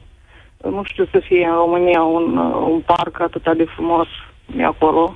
[0.64, 2.38] nu știu să fie în România un,
[2.72, 4.08] un parc atât de frumos
[4.58, 5.16] e acolo,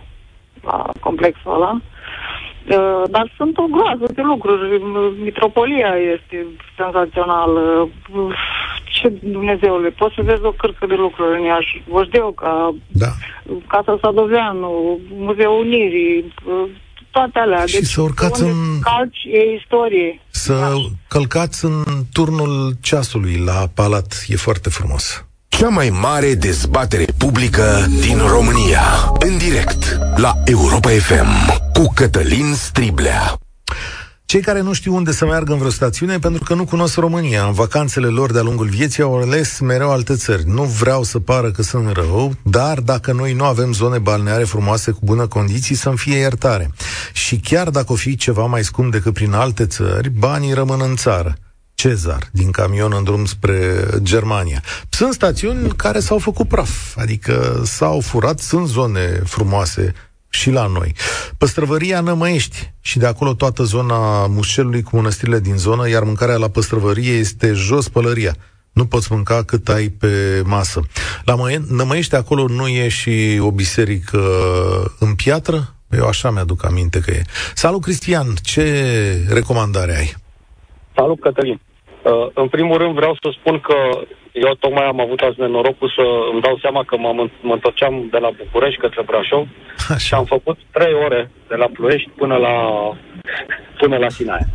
[0.62, 1.82] la complexul ăla.
[2.67, 4.82] Uh, dar sunt o groază de lucruri.
[5.23, 6.45] Mitropolia este
[6.77, 7.89] senzațională.
[8.86, 11.84] Ce Dumnezeule, poți să vezi o cârcă de lucruri în Iași.
[12.36, 13.08] ca da.
[13.67, 16.34] Casa Sadoveanu, Muzeul Unirii,
[17.12, 17.65] toate alea.
[17.65, 18.79] Și deci, să urcați în...
[18.82, 20.19] Calci e istorie.
[20.29, 20.73] Să
[21.08, 24.25] călcați în turnul ceasului la palat.
[24.27, 25.25] E foarte frumos.
[25.58, 28.82] Cea mai mare dezbatere publică din România.
[29.20, 33.38] În direct la Europa FM cu Cătălin Striblea.
[34.26, 37.46] Cei care nu știu unde să meargă în vreo stațiune pentru că nu cunosc România.
[37.46, 40.44] În vacanțele lor de-a lungul vieții au ales mereu alte țări.
[40.46, 44.92] Nu vreau să pară că sunt rău, dar dacă noi nu avem zone balneare frumoase
[44.92, 46.72] cu bună condiții, să-mi fie iertare.
[47.12, 50.96] Și chiar dacă o fi ceva mai scump decât prin alte țări, banii rămân în
[50.96, 51.38] țară.
[51.75, 54.63] Cezar din camion în drum spre Germania.
[54.89, 59.93] Sunt stațiuni care s-au făcut praf, adică s-au furat, sunt zone frumoase
[60.29, 60.95] și la noi.
[61.38, 66.47] Păstrăvăria Nămăiești și de acolo toată zona Mușelului cu mănăstirile din zonă, iar mâncarea la
[66.47, 68.36] păstrăvărie este jos pălăria.
[68.71, 70.81] Nu poți mânca cât ai pe masă.
[71.23, 71.36] La
[71.67, 74.21] Nămăiești acolo nu e și o biserică
[74.99, 75.75] în piatră?
[75.89, 77.23] Eu așa mi-aduc aminte că e.
[77.55, 78.33] Salut, Cristian!
[78.41, 80.15] Ce recomandare ai?
[80.95, 81.60] Salut, Cătălin!
[82.03, 83.75] Uh, în primul rând vreau să spun că
[84.32, 88.17] eu tocmai am avut azi nenorocul să îmi dau seama că mă, mă întorceam de
[88.17, 89.97] la București către Brașov Așa.
[89.97, 92.56] și am făcut trei ore de la Ploiești până la,
[93.77, 94.47] până la Sinaia.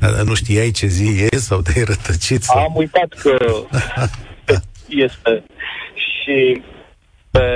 [0.00, 2.42] Dar nu știai ce zi e sau te-ai rătăcit?
[2.42, 2.58] Sau...
[2.58, 3.36] Am uitat că
[5.06, 5.44] este.
[6.06, 6.62] Și
[7.30, 7.46] pe,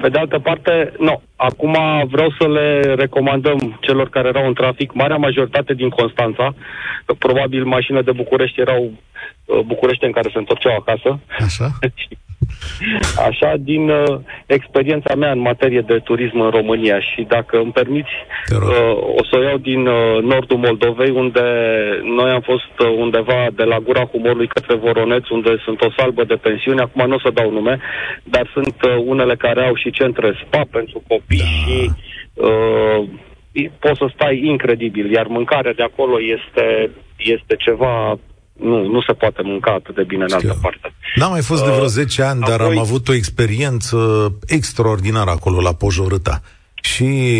[0.00, 1.22] pe de altă parte, nu.
[1.36, 1.76] Acum
[2.10, 6.54] vreau să le recomandăm celor care erau în trafic, marea majoritate din Constanța,
[7.18, 8.92] probabil mașinile de București erau
[9.44, 11.18] uh, București în care se întorceau acasă.
[11.38, 11.70] Așa.
[13.28, 18.10] Așa, din uh, experiența mea în materie de turism în România și dacă îmi permiți,
[18.52, 21.42] uh, o să o iau din uh, nordul Moldovei, unde
[22.02, 26.24] noi am fost uh, undeva de la Gura Humorului către Voroneț, unde sunt o salbă
[26.24, 27.78] de pensiuni, acum nu o să dau nume,
[28.24, 31.44] dar sunt uh, unele care au și centre spa pentru copii da.
[31.44, 31.90] și
[32.34, 33.04] uh,
[33.78, 38.18] poți să stai incredibil, iar mâncarea de acolo este, este ceva
[38.52, 40.38] nu, nu se poate mânca atât de bine Știu.
[40.40, 40.94] în altă parte.
[41.14, 42.74] N-am mai fost de vreo 10 uh, ani, dar apoi...
[42.74, 43.98] am avut o experiență
[44.46, 46.42] extraordinară acolo la Pojorâta.
[46.74, 47.30] Și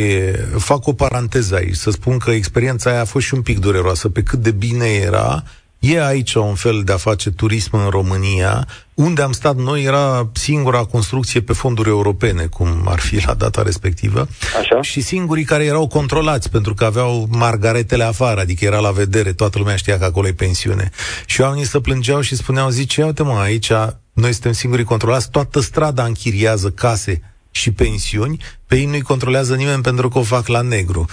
[0.57, 4.09] fac o paranteză aici, să spun că experiența aia a fost și un pic dureroasă,
[4.09, 5.42] pe cât de bine era,
[5.83, 8.68] E aici un fel de a face turism în România.
[8.95, 13.62] Unde am stat noi era singura construcție pe fonduri europene, cum ar fi la data
[13.62, 14.29] respectivă.
[14.61, 14.83] Așa.
[14.83, 19.59] Și singurii care erau controlați, pentru că aveau margaretele afară, adică era la vedere, toată
[19.59, 20.90] lumea știa că acolo e pensiune.
[21.27, 23.73] Și oamenii se plângeau și spuneau, zice, uite mă, aici
[24.12, 29.83] noi suntem singurii controlați, toată strada închiriază case și pensiuni, pe ei nu-i controlează nimeni
[29.83, 31.07] pentru că o fac la negru.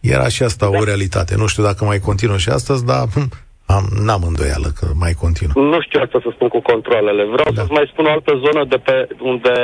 [0.00, 0.78] Era și asta da.
[0.78, 1.34] o realitate.
[1.34, 3.08] Nu știu dacă mai continuă și astăzi, dar
[3.78, 5.54] am, n-am îndoială că mai continuă.
[5.72, 7.22] Nu știu asta să spun cu controlele.
[7.34, 7.58] Vreau da.
[7.58, 8.96] să-ți mai spun o altă zonă de pe
[9.32, 9.54] unde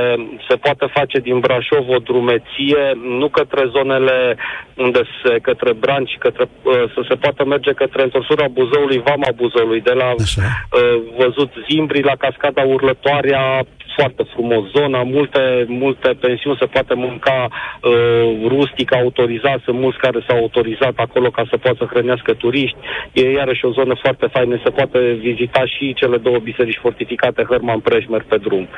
[0.48, 2.82] se poate face din Brașov o drumeție,
[3.20, 4.36] nu către zonele
[4.86, 9.80] unde se, către Branci, către, uh, să se poată merge către întorsura Buzăului, Vama Buzăului,
[9.80, 13.42] de la uh, văzut Zimbri la Cascada Urlătoarea,
[13.98, 20.24] foarte frumos zona, multe, multe pensiuni se poate mânca uh, rustic autorizat, sunt mulți care
[20.26, 22.76] s-au autorizat acolo ca să poată să hrănească turiști.
[23.12, 27.80] E iarăși o zonă foarte faină, se poate vizita și cele două biserici fortificate, Herman
[27.80, 28.68] Preșmer pe drum.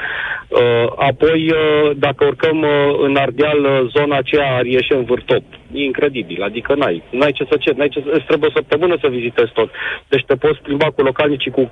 [0.49, 6.43] Uh, apoi, uh, dacă urcăm uh, în Ardeal, uh, zona aceea Arieșen Vârtop, e incredibil,
[6.43, 9.53] adică n-ai, n-ai ce să cer, n-ai ce să, îți trebuie o săptămână să vizitezi
[9.53, 9.71] tot.
[10.09, 11.71] Deci te poți plimba cu localnicii cu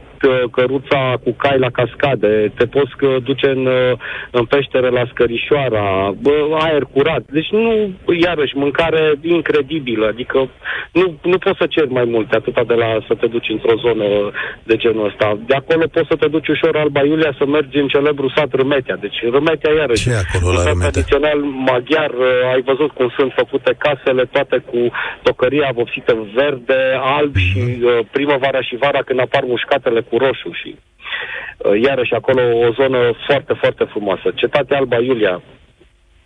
[0.51, 3.69] căruța, cu cai la cascade, te poți duce în,
[4.31, 7.23] în peștere la Scărișoara, bă, aer curat.
[7.31, 7.93] Deci nu,
[8.27, 10.39] iarăși, mâncare incredibilă, adică
[10.93, 14.07] nu, nu poți să ceri mai multe atâta de la să te duci într-o zonă
[14.63, 15.39] de genul ăsta.
[15.47, 18.97] De acolo poți să te duci ușor Alba Iulia să mergi în celebru sat Râmetea.
[18.97, 20.03] Deci Râmetea iarăși.
[20.09, 20.87] Ce acolo la Râmetea?
[20.89, 21.39] tradițional
[21.71, 22.13] maghiar,
[22.53, 24.79] ai văzut cum sunt făcute casele toate cu
[25.23, 27.49] tocăria vopsită verde, alb mm-hmm.
[27.49, 32.73] și uh, primăvara și vara când apar mușcatele cu roșu și uh, iarăși acolo o
[32.73, 34.27] zonă foarte, foarte frumoasă.
[34.35, 35.43] Cetatea Alba Iulia,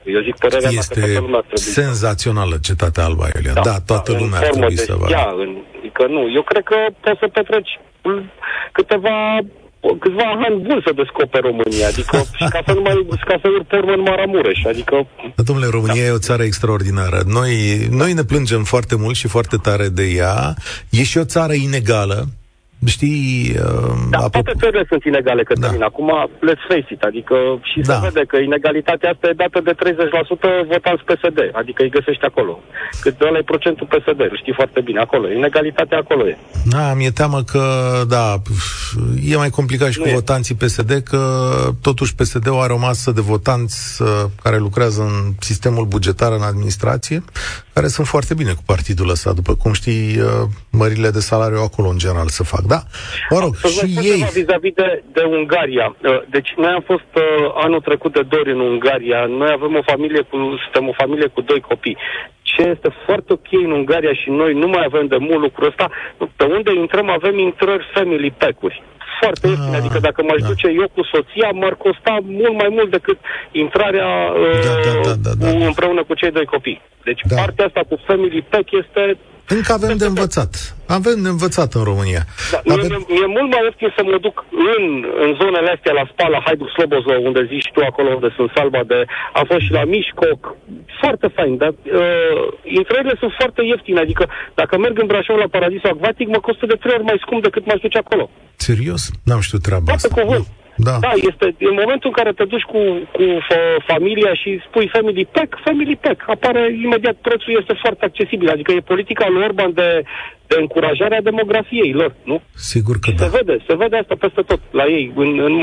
[0.05, 3.53] eu zic părerea este mea că toată lumea senzațională cetatea Alba Iulia.
[3.53, 5.35] Da, da toată da, lumea ar trebui să vadă.
[5.43, 7.81] În, adică nu, eu cred că poți să petreci
[8.73, 9.39] câteva
[9.99, 13.63] câțiva ani buni să descoperi România, adică și ca să nu mai, ca să nu
[13.63, 15.07] pormă în Maramureș, adică...
[15.37, 16.09] Domnule, România da.
[16.09, 17.23] e o țară extraordinară.
[17.27, 17.53] Noi,
[17.91, 20.55] noi ne plângem foarte mult și foarte tare de ea.
[20.91, 22.29] E și o țară inegală,
[22.87, 23.55] Știi...
[23.57, 25.79] Uh, da, apro- toate țările sunt inegale, Cătălin.
[25.79, 25.85] Da.
[25.85, 26.11] Acum,
[26.49, 27.95] let's face it, adică și da.
[27.95, 32.61] se vede că inegalitatea asta e dată de 30% votanți PSD, adică îi găsești acolo.
[33.01, 35.31] Cât de ăla e procentul PSD, știi foarte bine, acolo.
[35.31, 36.37] Inegalitatea acolo e.
[36.65, 37.65] Da, mi-e teamă că,
[38.09, 38.43] da,
[39.25, 40.13] e mai complicat și nu cu e.
[40.13, 41.21] votanții PSD, că
[41.81, 44.09] totuși PSD-ul are o masă de votanți uh,
[44.43, 47.25] care lucrează în sistemul bugetar, în administrație,
[47.73, 49.33] care sunt foarte bine cu partidul ăsta.
[49.33, 52.63] După cum știi, uh, mările de salariu acolo, în general, să fac.
[52.73, 52.81] Da,
[53.33, 54.21] mă rog, Să și ei...
[54.39, 55.87] Vis-a-vis de, de Ungaria.
[55.95, 57.25] Uh, deci noi am fost uh,
[57.65, 59.21] anul trecut de doi în Ungaria.
[59.41, 61.99] Noi avem o familie cu, suntem o familie cu doi copii.
[62.43, 65.87] Ce este foarte ok în Ungaria și noi nu mai avem de mult lucrul ăsta,
[66.39, 68.83] pe unde intrăm avem intrări family pack-uri
[69.23, 69.75] foarte ieftin.
[69.75, 70.49] Ah, adică dacă m-aș da.
[70.51, 73.19] duce eu cu soția, m-ar costa mult mai mult decât
[73.65, 74.09] intrarea
[74.67, 75.47] da, da, da, da, da.
[75.51, 76.81] Cu, împreună cu cei doi copii.
[77.05, 77.37] Deci da.
[77.37, 79.19] partea asta cu family pack este
[79.57, 80.53] încă avem de învățat.
[80.99, 82.23] Avem de învățat în România.
[82.53, 83.07] Da, avem...
[83.09, 84.37] e, e mult mai ieftin să mă duc
[84.75, 84.85] în,
[85.25, 88.99] în zonele astea, la Spala, Haiduk, Slobozo, unde zici tu, acolo unde sunt salba de...
[89.39, 90.41] Am fost și la Mișcoc,
[91.01, 92.43] foarte fain, dar uh,
[92.81, 94.25] intrările sunt foarte ieftine, adică
[94.61, 97.63] dacă merg în Brașov la Paradisul Acvatic, mă costă de trei ori mai scump decât
[97.67, 98.25] m-aș duce acolo.
[98.57, 99.03] Serios?
[99.29, 100.21] N-am știut treaba asta.
[100.21, 100.47] cuvânt.
[100.77, 100.99] Da.
[101.01, 102.81] da, este în momentul în care te duci cu,
[103.17, 103.25] cu
[103.87, 108.91] familia și spui family pack, family pack, apare imediat prețul este foarte accesibil, adică e
[108.93, 110.03] politica lui Orban de,
[110.47, 112.43] de încurajare a demografiei lor, nu?
[112.55, 113.25] Sigur că și da.
[113.25, 115.55] Se vede, se vede asta peste tot la ei, în, în,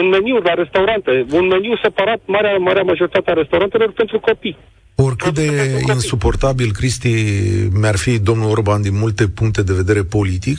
[0.00, 4.56] în meniu la restaurante, un meniu separat, marea, marea majoritate a restaurantelor pentru copii.
[4.94, 5.48] Oricât de
[5.88, 7.12] insuportabil, Cristi,
[7.80, 10.58] mi-ar fi domnul Orban din multe puncte de vedere politic,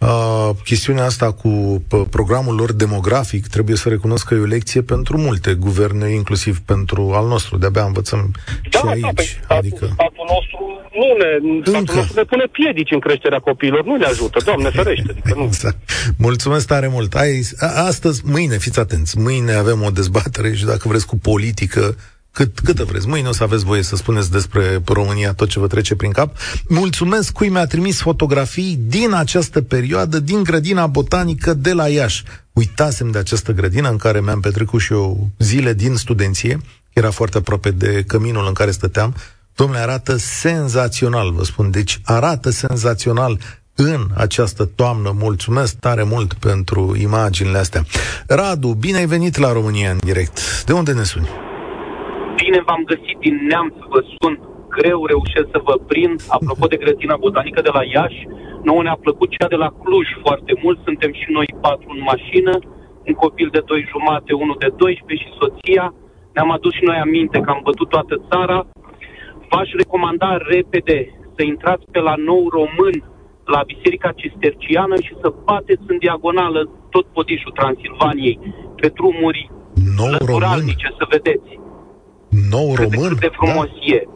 [0.00, 4.82] Uh, chestiunea asta cu uh, programul lor demografic trebuie să recunosc că e o lecție
[4.82, 7.58] pentru multe guverne, inclusiv pentru al nostru.
[7.58, 8.30] De-abia învățăm
[8.70, 9.02] da, și da, aici.
[9.02, 9.90] Da, statul, adică...
[9.92, 11.70] statul nostru nu ne, Încă.
[11.70, 15.10] statul nostru ne pune piedici în creșterea copiilor, nu ne ajută, Doamne ferește.
[15.10, 15.42] Adică nu.
[15.42, 15.78] Exact.
[16.18, 17.14] Mulțumesc tare mult.
[17.14, 17.40] Ai,
[17.86, 21.96] astăzi, mâine, fiți atenți, mâine avem o dezbatere și dacă vreți cu politică,
[22.32, 23.08] cât, câtă vreți.
[23.08, 26.36] Mâine o să aveți voie să spuneți despre România tot ce vă trece prin cap.
[26.68, 32.24] Mulțumesc cui mi-a trimis fotografii din această perioadă, din grădina botanică de la Iași.
[32.52, 36.60] Uitasem de această grădină în care mi-am petrecut și eu zile din studenție.
[36.92, 39.14] Era foarte aproape de căminul în care stăteam.
[39.54, 41.70] Domnule, arată senzațional, vă spun.
[41.70, 43.38] Deci arată senzațional
[43.74, 45.14] în această toamnă.
[45.18, 47.86] Mulțumesc tare mult pentru imaginile astea.
[48.26, 50.64] Radu, bine ai venit la România în direct.
[50.64, 51.28] De unde ne suni?
[52.42, 54.34] Bine v-am găsit din Neamț, vă sun.
[54.76, 56.16] Greu reușesc să vă prind.
[56.36, 58.22] Apropo de grădina botanică de la Iași,
[58.68, 60.78] nouă ne-a plăcut cea de la Cluj foarte mult.
[60.88, 62.54] Suntem și noi patru în mașină,
[63.08, 65.86] un copil de doi jumate, unul de 12 și soția.
[66.34, 68.58] Ne-am adus și noi aminte că am bătut toată țara.
[69.50, 70.98] V-aș recomanda repede
[71.36, 72.96] să intrați pe la nou român
[73.54, 78.38] la Biserica Cisterciană și să bateți în diagonală tot podișul Transilvaniei,
[78.80, 79.50] pe drumuri
[80.00, 80.40] nou român.
[81.00, 81.50] să vedeți.
[82.30, 83.16] Nou român?
[83.18, 83.94] de frumos da?
[83.96, 84.08] e.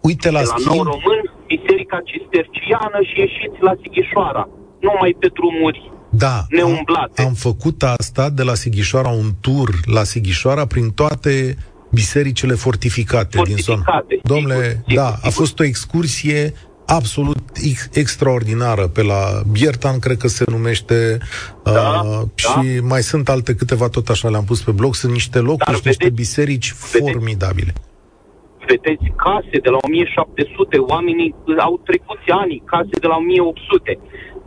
[0.00, 0.74] Uite la, de la schimb...
[0.74, 4.48] Nou român, Biserica Cisterciană și ieșiți la Sighișoara.
[4.80, 7.22] Numai pe drumuri da, neumblate.
[7.22, 11.56] Am, am făcut asta de la Sighișoara, un tur la Sighișoara prin toate
[11.90, 14.22] bisericile fortificate, fortificate din zonă.
[14.22, 16.52] Domnule, da, a fost o excursie
[16.86, 21.18] absolut ex- extraordinară pe la Biertan, cred că se numește,
[21.64, 22.26] da, uh, da.
[22.34, 25.74] și mai sunt alte câteva, tot așa le-am pus pe blog, sunt niște locuri, Dar
[25.74, 27.72] niște vedeți, biserici vedeți, formidabile.
[28.66, 33.98] Vedeți case de la 1700, oamenii au trecut ani, case de la 1800.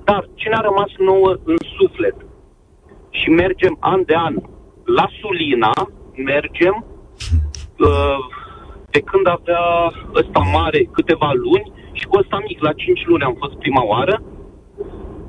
[0.04, 2.16] Dar ce ne-a rămas nouă în suflet?
[3.10, 4.36] Și mergem an de an
[4.86, 5.74] la Sulina,
[6.32, 6.86] mergem
[7.80, 8.20] uh,
[8.90, 9.64] de când avea
[10.22, 14.16] ăsta mare câteva luni, și cu ăsta mic, la 5 luni am fost prima oară.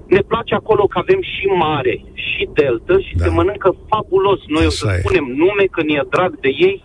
[0.07, 3.25] Ne place acolo că avem și mare și delta și da.
[3.25, 4.41] se mănâncă fabulos.
[4.47, 5.01] Noi Așa o să e.
[5.03, 6.85] spunem nume că ne-e drag de ei.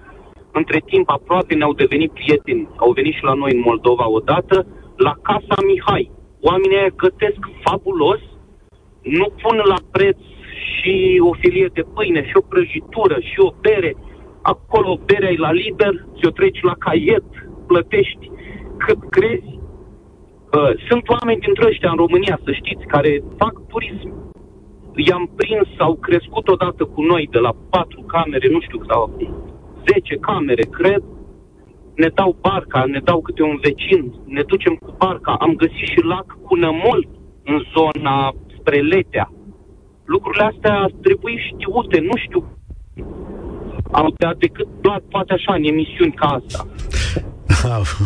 [0.52, 2.68] Între timp aproape ne-au devenit prieteni.
[2.76, 4.68] Au venit și la noi în Moldova odată,
[4.98, 6.12] la Casa Mihai.
[6.42, 8.22] Oamenii aia gătesc fabulos,
[9.02, 10.18] nu pun la preț
[10.74, 13.96] și o filie de pâine și o prăjitură și o bere.
[14.42, 17.24] Acolo berea e la liber, ți-o treci la caiet,
[17.68, 18.32] plătești
[18.78, 19.51] cât crezi
[20.58, 24.12] Uh, sunt oameni dintre ăștia în România, să știți, care fac turism.
[24.96, 29.30] I-am prins, au crescut odată cu noi de la patru camere, nu știu sau acum,
[29.90, 31.04] zece camere, cred.
[31.96, 35.34] Ne dau barca, ne dau câte un vecin, ne ducem cu barca.
[35.40, 37.08] Am găsit și lac cu nămol
[37.44, 39.32] în zona spre Letea.
[40.06, 42.42] Lucrurile astea trebuie știute, nu știu
[43.92, 46.68] am decât doar poate așa în emisiuni ca asta.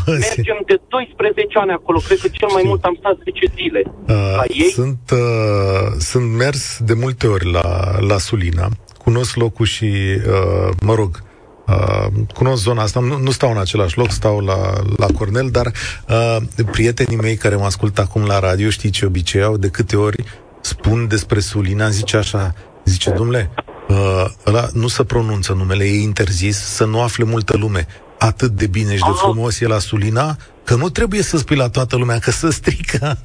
[0.08, 3.82] Mergem de 12 ani acolo, cred că cel mai mult am stat 10 zile.
[3.86, 4.72] Uh, la ei.
[4.72, 8.68] Sunt, uh, sunt mers de multe ori la, la Sulina,
[9.04, 11.24] cunosc locul și, uh, mă rog,
[11.68, 14.56] Uh, cunosc zona asta, nu, nu stau în același loc, stau la,
[14.98, 15.72] la Cornel, dar
[16.10, 16.38] uh,
[16.72, 20.24] prietenii mei care mă ascultă acum la radio, știi ce obicei au, de câte ori
[20.62, 23.50] spun despre Sulina, zice așa, zice, domnule,
[23.88, 28.68] uh, ăla nu se pronunță numele, e interzis să nu afle multă lume atât de
[28.68, 32.20] bine și de frumos e la Sulina, că nu trebuie să spui la toată lumea
[32.20, 33.18] că să strică.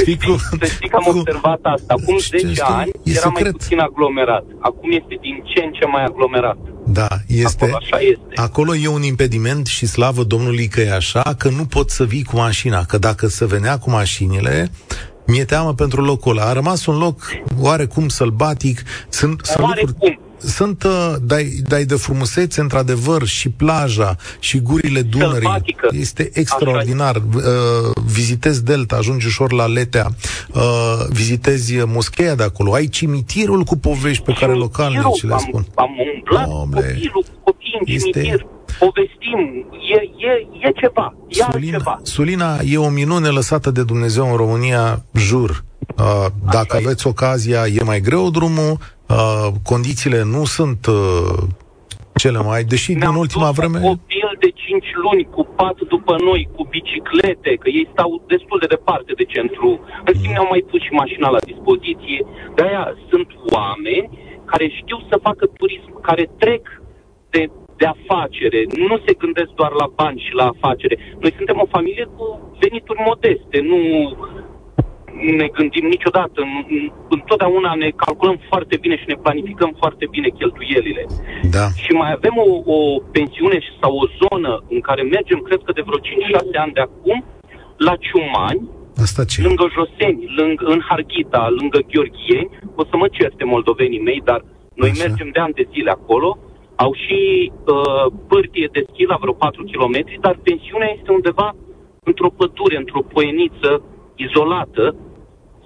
[0.00, 0.36] știi cum?
[0.36, 1.94] Să știi că am observat asta.
[2.00, 2.62] Acum știi, 10 știi?
[2.66, 3.42] ani e era secret.
[3.42, 4.44] mai puțin aglomerat.
[4.60, 6.56] Acum este din ce în ce mai aglomerat.
[6.86, 7.64] Da, este.
[7.64, 8.32] Acolo, așa este.
[8.34, 12.24] Acolo e un impediment și slavă Domnului că e așa, că nu poți să vii
[12.24, 14.70] cu mașina, că dacă se venea cu mașinile,
[15.26, 16.48] mi-e teamă pentru locul ăla.
[16.48, 18.82] A rămas un loc oarecum sălbatic.
[19.08, 25.32] Sunt, sunt lucruri, sunt, uh, dai, dai de frumusețe, într-adevăr, și plaja, și gurile Dunării.
[25.32, 25.88] Sălbatică.
[25.92, 27.16] Este extraordinar.
[27.16, 27.42] Uh,
[28.06, 30.06] vizitezi Delta, ajungi ușor la Letea,
[30.54, 30.62] uh,
[31.08, 35.66] vizitezi moscheea de acolo, ai cimitirul cu povești pe care localnici ce le spun.
[35.74, 38.10] Am, am umblat Omle, copilul, copiii în este...
[38.10, 38.46] cimitir,
[38.78, 42.00] povestim, e, e, e ceva, e Sulina, ceva.
[42.02, 45.64] Sulina e o minune lăsată de Dumnezeu în România, jur.
[45.98, 47.10] Uh, dacă Așa aveți e.
[47.10, 48.76] ocazia, e mai greu drumul,
[49.08, 51.42] uh, condițiile nu sunt uh,
[52.14, 53.78] cele mai, deși Ne-am din ultima vreme...
[53.80, 58.72] copil de 5 luni cu pat după noi, cu biciclete, că ei stau destul de
[58.76, 59.70] departe de centru.
[60.08, 60.36] În schimb, mm.
[60.36, 62.20] ne-au mai pus și mașina la dispoziție.
[62.56, 64.06] De-aia sunt oameni
[64.50, 66.62] care știu să facă turism, care trec
[67.34, 67.42] de,
[67.80, 70.96] de afacere, nu se gândesc doar la bani și la afacere.
[71.22, 72.24] Noi suntem o familie cu
[72.62, 73.80] venituri modeste, nu
[75.40, 76.40] ne gândim niciodată.
[77.08, 81.04] Întotdeauna ne calculăm foarte bine și ne planificăm foarte bine cheltuielile.
[81.56, 81.66] Da.
[81.82, 82.78] Și mai avem o, o
[83.16, 86.02] pensiune sau o zonă în care mergem, cred că de vreo 5-6
[86.64, 87.24] ani de acum,
[87.76, 89.42] la Ciumani, Asta ce?
[89.42, 94.44] lângă Joseni, lângă, în Harghita, lângă Gheorghie, o să mă certe moldovenii mei, dar
[94.74, 95.04] noi Așa.
[95.06, 96.38] mergem de ani de zile acolo,
[96.76, 101.54] au și uh, pârtie de schi la vreo 4 km, dar pensiunea este undeva
[102.04, 103.70] într-o pădure, într-o poieniță
[104.14, 104.94] izolată,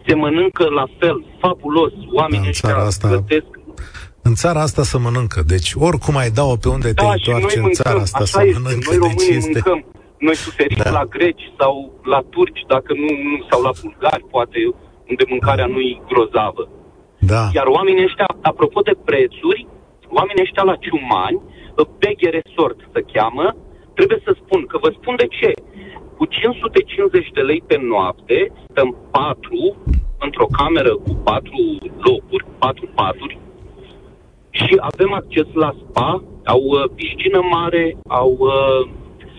[0.07, 3.09] se mănâncă la fel, fabulos, oamenii da, ăștia asta...
[3.09, 3.51] plătesc
[4.23, 5.41] în țara asta să mănâncă.
[5.55, 8.59] Deci oricum ai da-o pe unde da, te întoarce în țara asta să este.
[8.59, 8.89] mănâncă.
[8.89, 9.61] Noi românii deci este...
[9.65, 9.81] mâncăm.
[10.27, 10.91] Noi suferim da.
[10.99, 11.75] la greci sau
[12.13, 14.59] la turci, dacă nu, nu, sau la bulgari, poate,
[15.11, 15.73] unde mâncarea da.
[15.75, 16.65] nu e grozavă.
[17.33, 17.43] Da.
[17.59, 19.61] Iar oamenii ăștia, apropo de prețuri,
[20.19, 21.41] oamenii ăștia la Ciumani,
[22.01, 23.47] Beghe Resort se cheamă,
[23.97, 25.51] trebuie să spun că vă spun de ce.
[26.19, 29.77] Cu 550 de lei pe noapte, stăm patru
[30.19, 31.61] într-o cameră cu patru
[32.07, 33.39] locuri, patru paturi,
[34.51, 38.91] și avem acces la spa, au uh, piscină mare, au uh,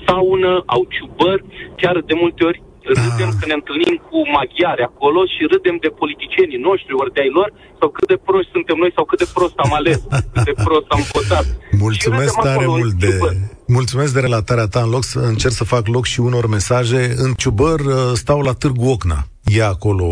[0.05, 1.43] saună, au ciubări,
[1.75, 2.61] chiar de multe ori
[3.01, 3.37] râdem ah.
[3.39, 7.49] când ne întâlnim cu maghiari acolo și râdem de politicienii noștri, ori de ai lor,
[7.79, 9.99] sau cât de proști suntem noi, sau cât de prost am ales,
[10.33, 11.45] cât de prost am votat.
[11.85, 13.11] Mulțumesc tare mult de...
[13.79, 14.81] Mulțumesc de relatarea ta.
[14.87, 18.53] În loc să încerc să fac loc și unor mesaje, în Ciubăr uh, stau la
[18.61, 19.19] Târgu Ocna
[19.51, 20.03] e acolo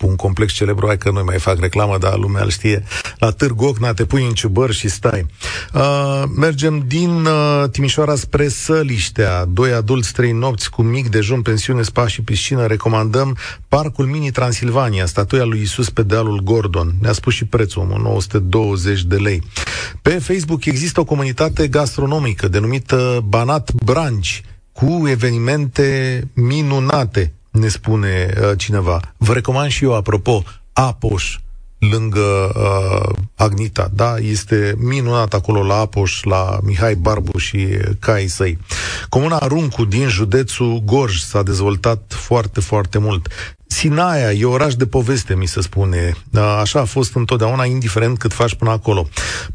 [0.00, 2.84] un complex celebru, hai că nu mai fac reclamă, dar lumea îl știe,
[3.18, 5.26] la Târgu Ocna, te pui în ciubăr și stai.
[5.74, 11.82] Uh, mergem din uh, Timișoara spre Săliștea, doi adulți, trei nopți cu mic dejun, pensiune,
[11.82, 13.36] spa și piscină, recomandăm
[13.68, 16.94] Parcul Mini Transilvania, statuia lui Isus pe dealul Gordon.
[17.00, 19.42] Ne-a spus și prețul, 920 de lei.
[20.02, 28.50] Pe Facebook există o comunitate gastronomică denumită Banat Branci, cu evenimente minunate ne spune uh,
[28.56, 29.00] cineva.
[29.16, 30.42] Vă recomand și eu, apropo,
[30.72, 31.38] Apoș,
[31.78, 34.16] lângă uh, Agnita, da?
[34.16, 37.66] Este minunat acolo la Apoș, la Mihai Barbu și
[37.98, 38.58] caii săi.
[39.08, 43.28] Comuna Runcu din județul Gorj s-a dezvoltat foarte, foarte mult.
[43.72, 46.12] Sinaia e oraș de poveste, mi se spune.
[46.62, 49.02] Așa a fost întotdeauna, indiferent cât faci până acolo.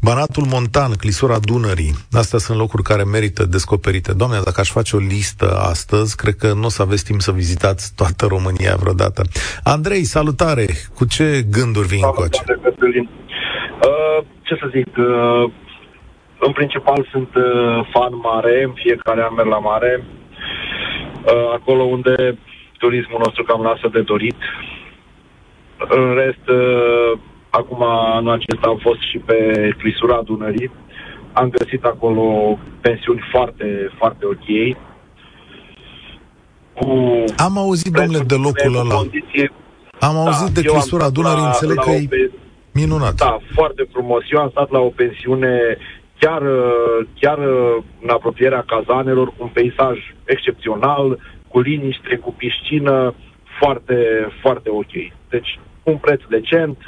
[0.00, 1.94] Banatul Montan, clisura Dunării.
[2.12, 4.12] Astea sunt locuri care merită descoperite.
[4.12, 7.32] Doamne, dacă aș face o listă astăzi, cred că nu o să aveți timp să
[7.32, 9.22] vizitați toată România vreodată.
[9.62, 10.66] Andrei, salutare!
[10.94, 12.42] Cu ce gânduri vin cu acea?
[13.88, 15.52] Uh, ce să zic, uh,
[16.46, 20.04] în principal sunt uh, fan mare, în fiecare an merg la mare.
[20.04, 22.38] Uh, acolo unde
[22.78, 24.36] turismul nostru cam lasă de dorit.
[25.88, 27.18] În rest, uh,
[27.50, 27.82] acum
[28.16, 30.70] anul acesta am fost și pe clisura Dunării.
[31.32, 34.76] Am găsit acolo pensiuni foarte, foarte ok.
[36.74, 38.94] Cu am auzit, domnule, de locul ăla.
[38.94, 39.52] Condiție...
[40.00, 42.30] Am auzit da, de clisura Dunării, la, înțeleg la că e pe...
[42.72, 43.14] minunat.
[43.14, 44.22] Da, foarte frumos.
[44.30, 45.76] Eu am stat la o pensiune
[46.18, 46.42] chiar,
[47.20, 47.38] chiar
[48.02, 51.18] în apropierea cazanelor, cu un peisaj excepțional,
[51.56, 53.14] cu liniște, cu piscină,
[53.58, 53.96] foarte,
[54.40, 54.94] foarte ok.
[55.28, 56.78] Deci, un preț decent,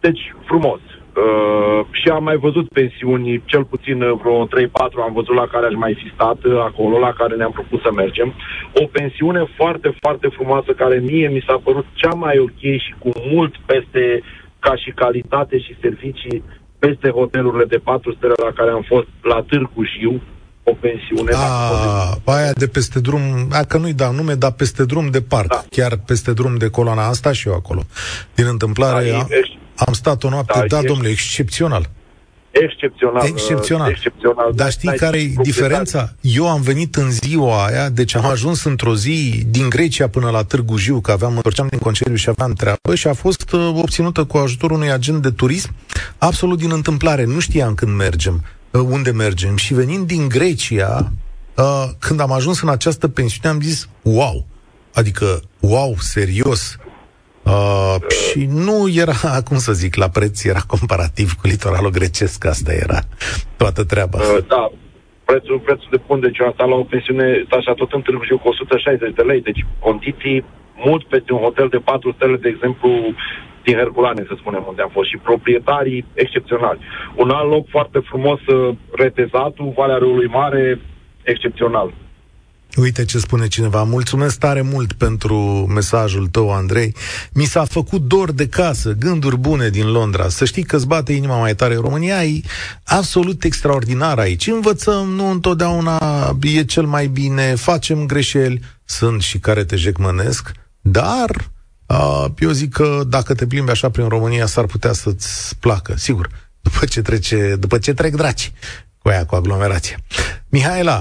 [0.00, 0.80] deci frumos.
[0.80, 4.48] Uh, și am mai văzut pensiuni, cel puțin vreo 3-4
[5.06, 7.92] am văzut la care aș mai fi stat uh, acolo, la care ne-am propus să
[7.92, 8.34] mergem.
[8.82, 13.10] O pensiune foarte, foarte frumoasă, care mie mi s-a părut cea mai ok și cu
[13.32, 14.22] mult peste
[14.58, 16.42] ca și calitate și servicii
[16.78, 20.20] peste hotelurile de 4 stele la care am fost la Târgu Jiu,
[20.64, 21.32] o pensiune.
[21.34, 25.48] A, aia de peste drum, a, că nu-i dau nume, dar peste drum de parc,
[25.48, 25.64] da.
[25.70, 27.82] chiar peste drum de coloana asta și eu acolo.
[28.34, 31.90] Din întâmplare, da, am, ești, am stat o noapte, da, da ești, domnule, excepțional.
[32.50, 33.26] Excepțional.
[33.26, 33.90] Excepțional.
[33.90, 34.52] excepțional.
[34.54, 36.12] Dar știi care e diferența?
[36.20, 40.44] Eu am venit în ziua aia, deci am ajuns într-o zi din Grecia până la
[40.44, 44.24] Târgu Jiu, că aveam, întorceam din concediu și aveam treabă și a fost uh, obținută
[44.24, 45.74] cu ajutorul unui agent de turism
[46.18, 47.24] absolut din întâmplare.
[47.24, 48.44] Nu știam când mergem.
[48.72, 49.56] Uh, unde mergem.
[49.56, 51.12] Și venind din Grecia,
[51.56, 54.46] uh, când am ajuns în această pensiune, am zis, wow!
[54.94, 56.76] Adică, wow, serios!
[57.44, 59.14] Uh, și nu era,
[59.48, 62.98] cum să zic, la preț, era comparativ cu litoralul grecesc, asta era
[63.56, 64.18] toată treaba.
[64.18, 64.70] Uh, da,
[65.24, 68.38] prețul, prețul de pun, deci eu am stat la o pensiune, așa tot în Târgu
[68.42, 70.44] cu 160 de lei, deci condiții
[70.84, 72.90] mult peste un hotel de 4 stele, de exemplu,
[73.64, 76.80] din Herculane, să spunem, unde am fost, și proprietarii excepționali.
[77.16, 80.80] Un alt loc foarte frumos, uh, Retezatul, Valea Râului Mare,
[81.22, 81.92] excepțional.
[82.76, 83.82] Uite ce spune cineva.
[83.82, 85.36] Mulțumesc tare mult pentru
[85.74, 86.94] mesajul tău, Andrei.
[87.32, 90.28] Mi s-a făcut dor de casă, gânduri bune din Londra.
[90.28, 91.74] Să știi că îți bate inima mai tare.
[91.74, 92.40] România e
[92.84, 94.46] absolut extraordinar aici.
[94.46, 95.98] Învățăm, nu întotdeauna
[96.42, 100.52] e cel mai bine, facem greșeli, sunt și care te jecmănesc,
[100.82, 101.30] dar
[101.92, 106.26] Uh, eu zic că dacă te plimbi așa prin România, s-ar putea să-ți placă, sigur,
[106.62, 108.50] după ce, trece, după ce trec draci
[108.98, 109.96] cu aia, cu aglomerația.
[110.50, 111.00] Mihaela,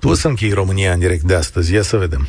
[0.00, 2.26] tu o să închei România în direct de astăzi, ia să vedem.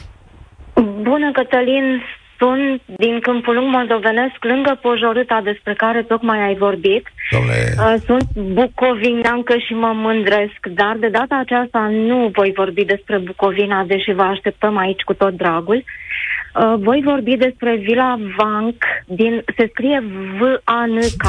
[1.01, 2.01] Bună, Cătălin,
[2.37, 7.05] sunt din Câmpul Lung Moldovenesc, lângă Pojorâta, despre care tocmai ai vorbit.
[7.29, 7.73] Domnule...
[7.77, 13.83] Uh, sunt bucovineancă și mă mândresc, dar de data aceasta nu voi vorbi despre Bucovina,
[13.83, 15.83] deși vă așteptăm aici cu tot dragul.
[16.53, 20.03] Uh, voi vorbi despre Vila Vanc, din, se scrie
[20.39, 21.23] V-A-N-K,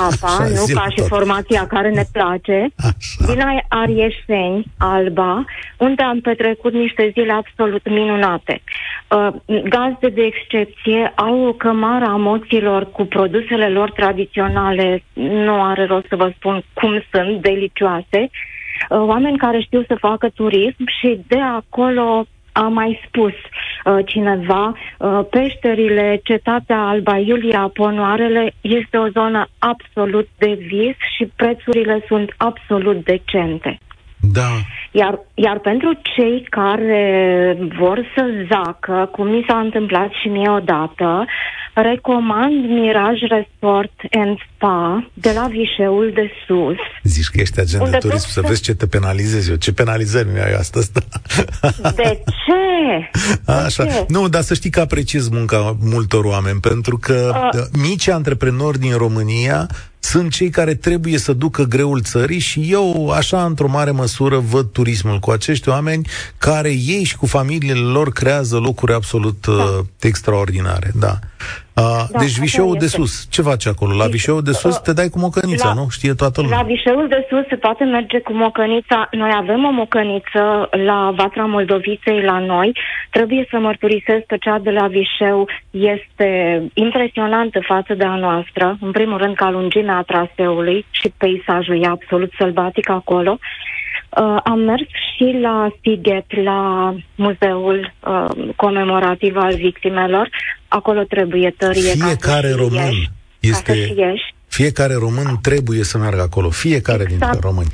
[0.49, 3.33] nu ca și formația care ne place, Așa.
[3.33, 5.45] din Arieșeni, Alba,
[5.77, 8.63] unde am petrecut niște zile absolut minunate.
[9.09, 15.82] Uh, gazde de excepție au o cămară a moților cu produsele lor tradiționale, nu are
[15.85, 21.21] rost să vă spun cum sunt, delicioase, uh, oameni care știu să facă turism și
[21.27, 29.09] de acolo a mai spus uh, cineva, uh, peșterile, cetatea Alba Iulia, ponoarele, este o
[29.09, 33.79] zonă absolut de vis și prețurile sunt absolut decente.
[34.23, 34.49] Da.
[34.91, 41.25] Iar, iar pentru cei care vor să zacă, cum mi s-a întâmplat și mie odată,
[41.75, 46.77] recomand Mirage Resort and Spa de la Vișeul de Sus.
[47.03, 49.57] Zici că ești agent de turism, să vezi ce te penalizezi eu.
[49.57, 50.93] Ce penalizări mi-ai astăzi?
[51.97, 53.11] De ce?
[53.47, 53.85] Așa.
[53.85, 54.05] De ce?
[54.09, 57.61] Nu, dar să știi că apreciez munca multor oameni, pentru că uh.
[57.89, 59.69] mici antreprenori din România
[60.05, 64.67] sunt cei care trebuie să ducă greul țării și eu, așa, într-o mare măsură, văd
[64.73, 69.53] turismul cu acești oameni care ei și cu familiile lor creează locuri absolut da.
[69.53, 70.91] uh, extraordinare.
[70.95, 71.19] Da.
[71.75, 71.83] Uh,
[72.13, 73.97] da, deci Vișeul de sus, ce faci acolo?
[73.97, 75.87] La Vișeul de sus te dai cu mocănița, la, nu?
[75.91, 76.57] Știe toată lumea.
[76.57, 79.09] La Vișeul de sus se poate merge cu mocănița.
[79.11, 82.77] Noi avem o mocăniță la Vatra Moldoviței la noi.
[83.11, 88.77] Trebuie să mărturisesc că cea de la Vișeu este impresionantă față de a noastră.
[88.81, 93.39] În primul rând ca lungimea traseului și peisajul e absolut sălbatic acolo.
[94.21, 100.29] Uh, am mers și la Sighet, la muzeul uh, comemorativ al victimelor.
[100.79, 103.11] Acolo trebuie tărie Fiecare ca român ieși,
[103.41, 103.95] este...
[104.49, 107.21] Fiecare român trebuie să meargă acolo, fiecare exact.
[107.21, 107.73] dintre români.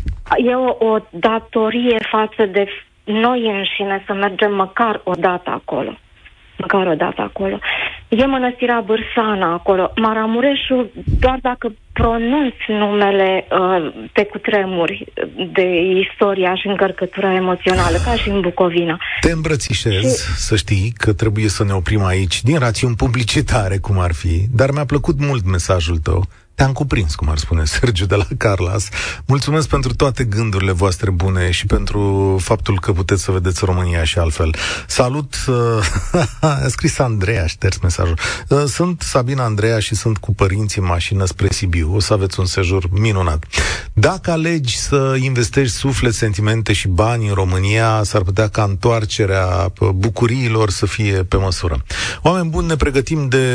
[0.50, 2.66] E o, o datorie față de
[3.04, 5.98] noi înșine să mergem măcar o dată acolo
[6.58, 7.58] măcar o dată acolo.
[8.08, 9.92] E mănăstirea Bârsana acolo.
[9.96, 10.90] Maramureșul,
[11.20, 15.12] doar dacă pronunț numele uh, pe cutremuri
[15.52, 15.66] de
[16.06, 18.98] istoria și încărcătura emoțională, ca și în Bucovina.
[19.20, 20.36] Te îmbrățișez, și...
[20.46, 24.70] să știi că trebuie să ne oprim aici, din rațiuni publicitare, cum ar fi, dar
[24.70, 26.22] mi-a plăcut mult mesajul tău.
[26.58, 28.88] Te-am cuprins, cum ar spune Sergiu de la Carlas.
[29.26, 34.18] Mulțumesc pentru toate gândurile voastre bune și pentru faptul că puteți să vedeți România și
[34.18, 34.54] altfel.
[34.86, 35.34] Salut!
[35.48, 38.18] Uh, a scris Andreea, șters mesajul.
[38.48, 41.94] Uh, sunt Sabina Andreea și sunt cu părinții în mașină spre Sibiu.
[41.94, 43.44] O să aveți un sejur minunat.
[43.92, 50.70] Dacă alegi să investești suflet, sentimente și bani în România, s-ar putea ca întoarcerea bucuriilor
[50.70, 51.84] să fie pe măsură.
[52.22, 53.46] Oameni buni, ne pregătim de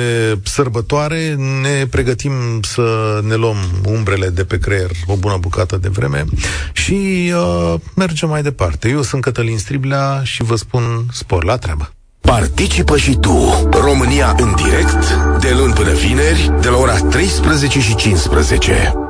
[0.43, 2.61] sărbătoare, ne pregătim
[2.93, 6.25] să ne luăm umbrele de pe creier o bună bucată de vreme
[6.73, 8.89] și uh, mergem mai departe.
[8.89, 11.93] Eu sunt Cătălin Striblea și vă spun spor la treabă.
[12.21, 17.95] Participă și tu, România în direct, de luni până vineri, de la ora 13 și
[17.95, 19.02] 15.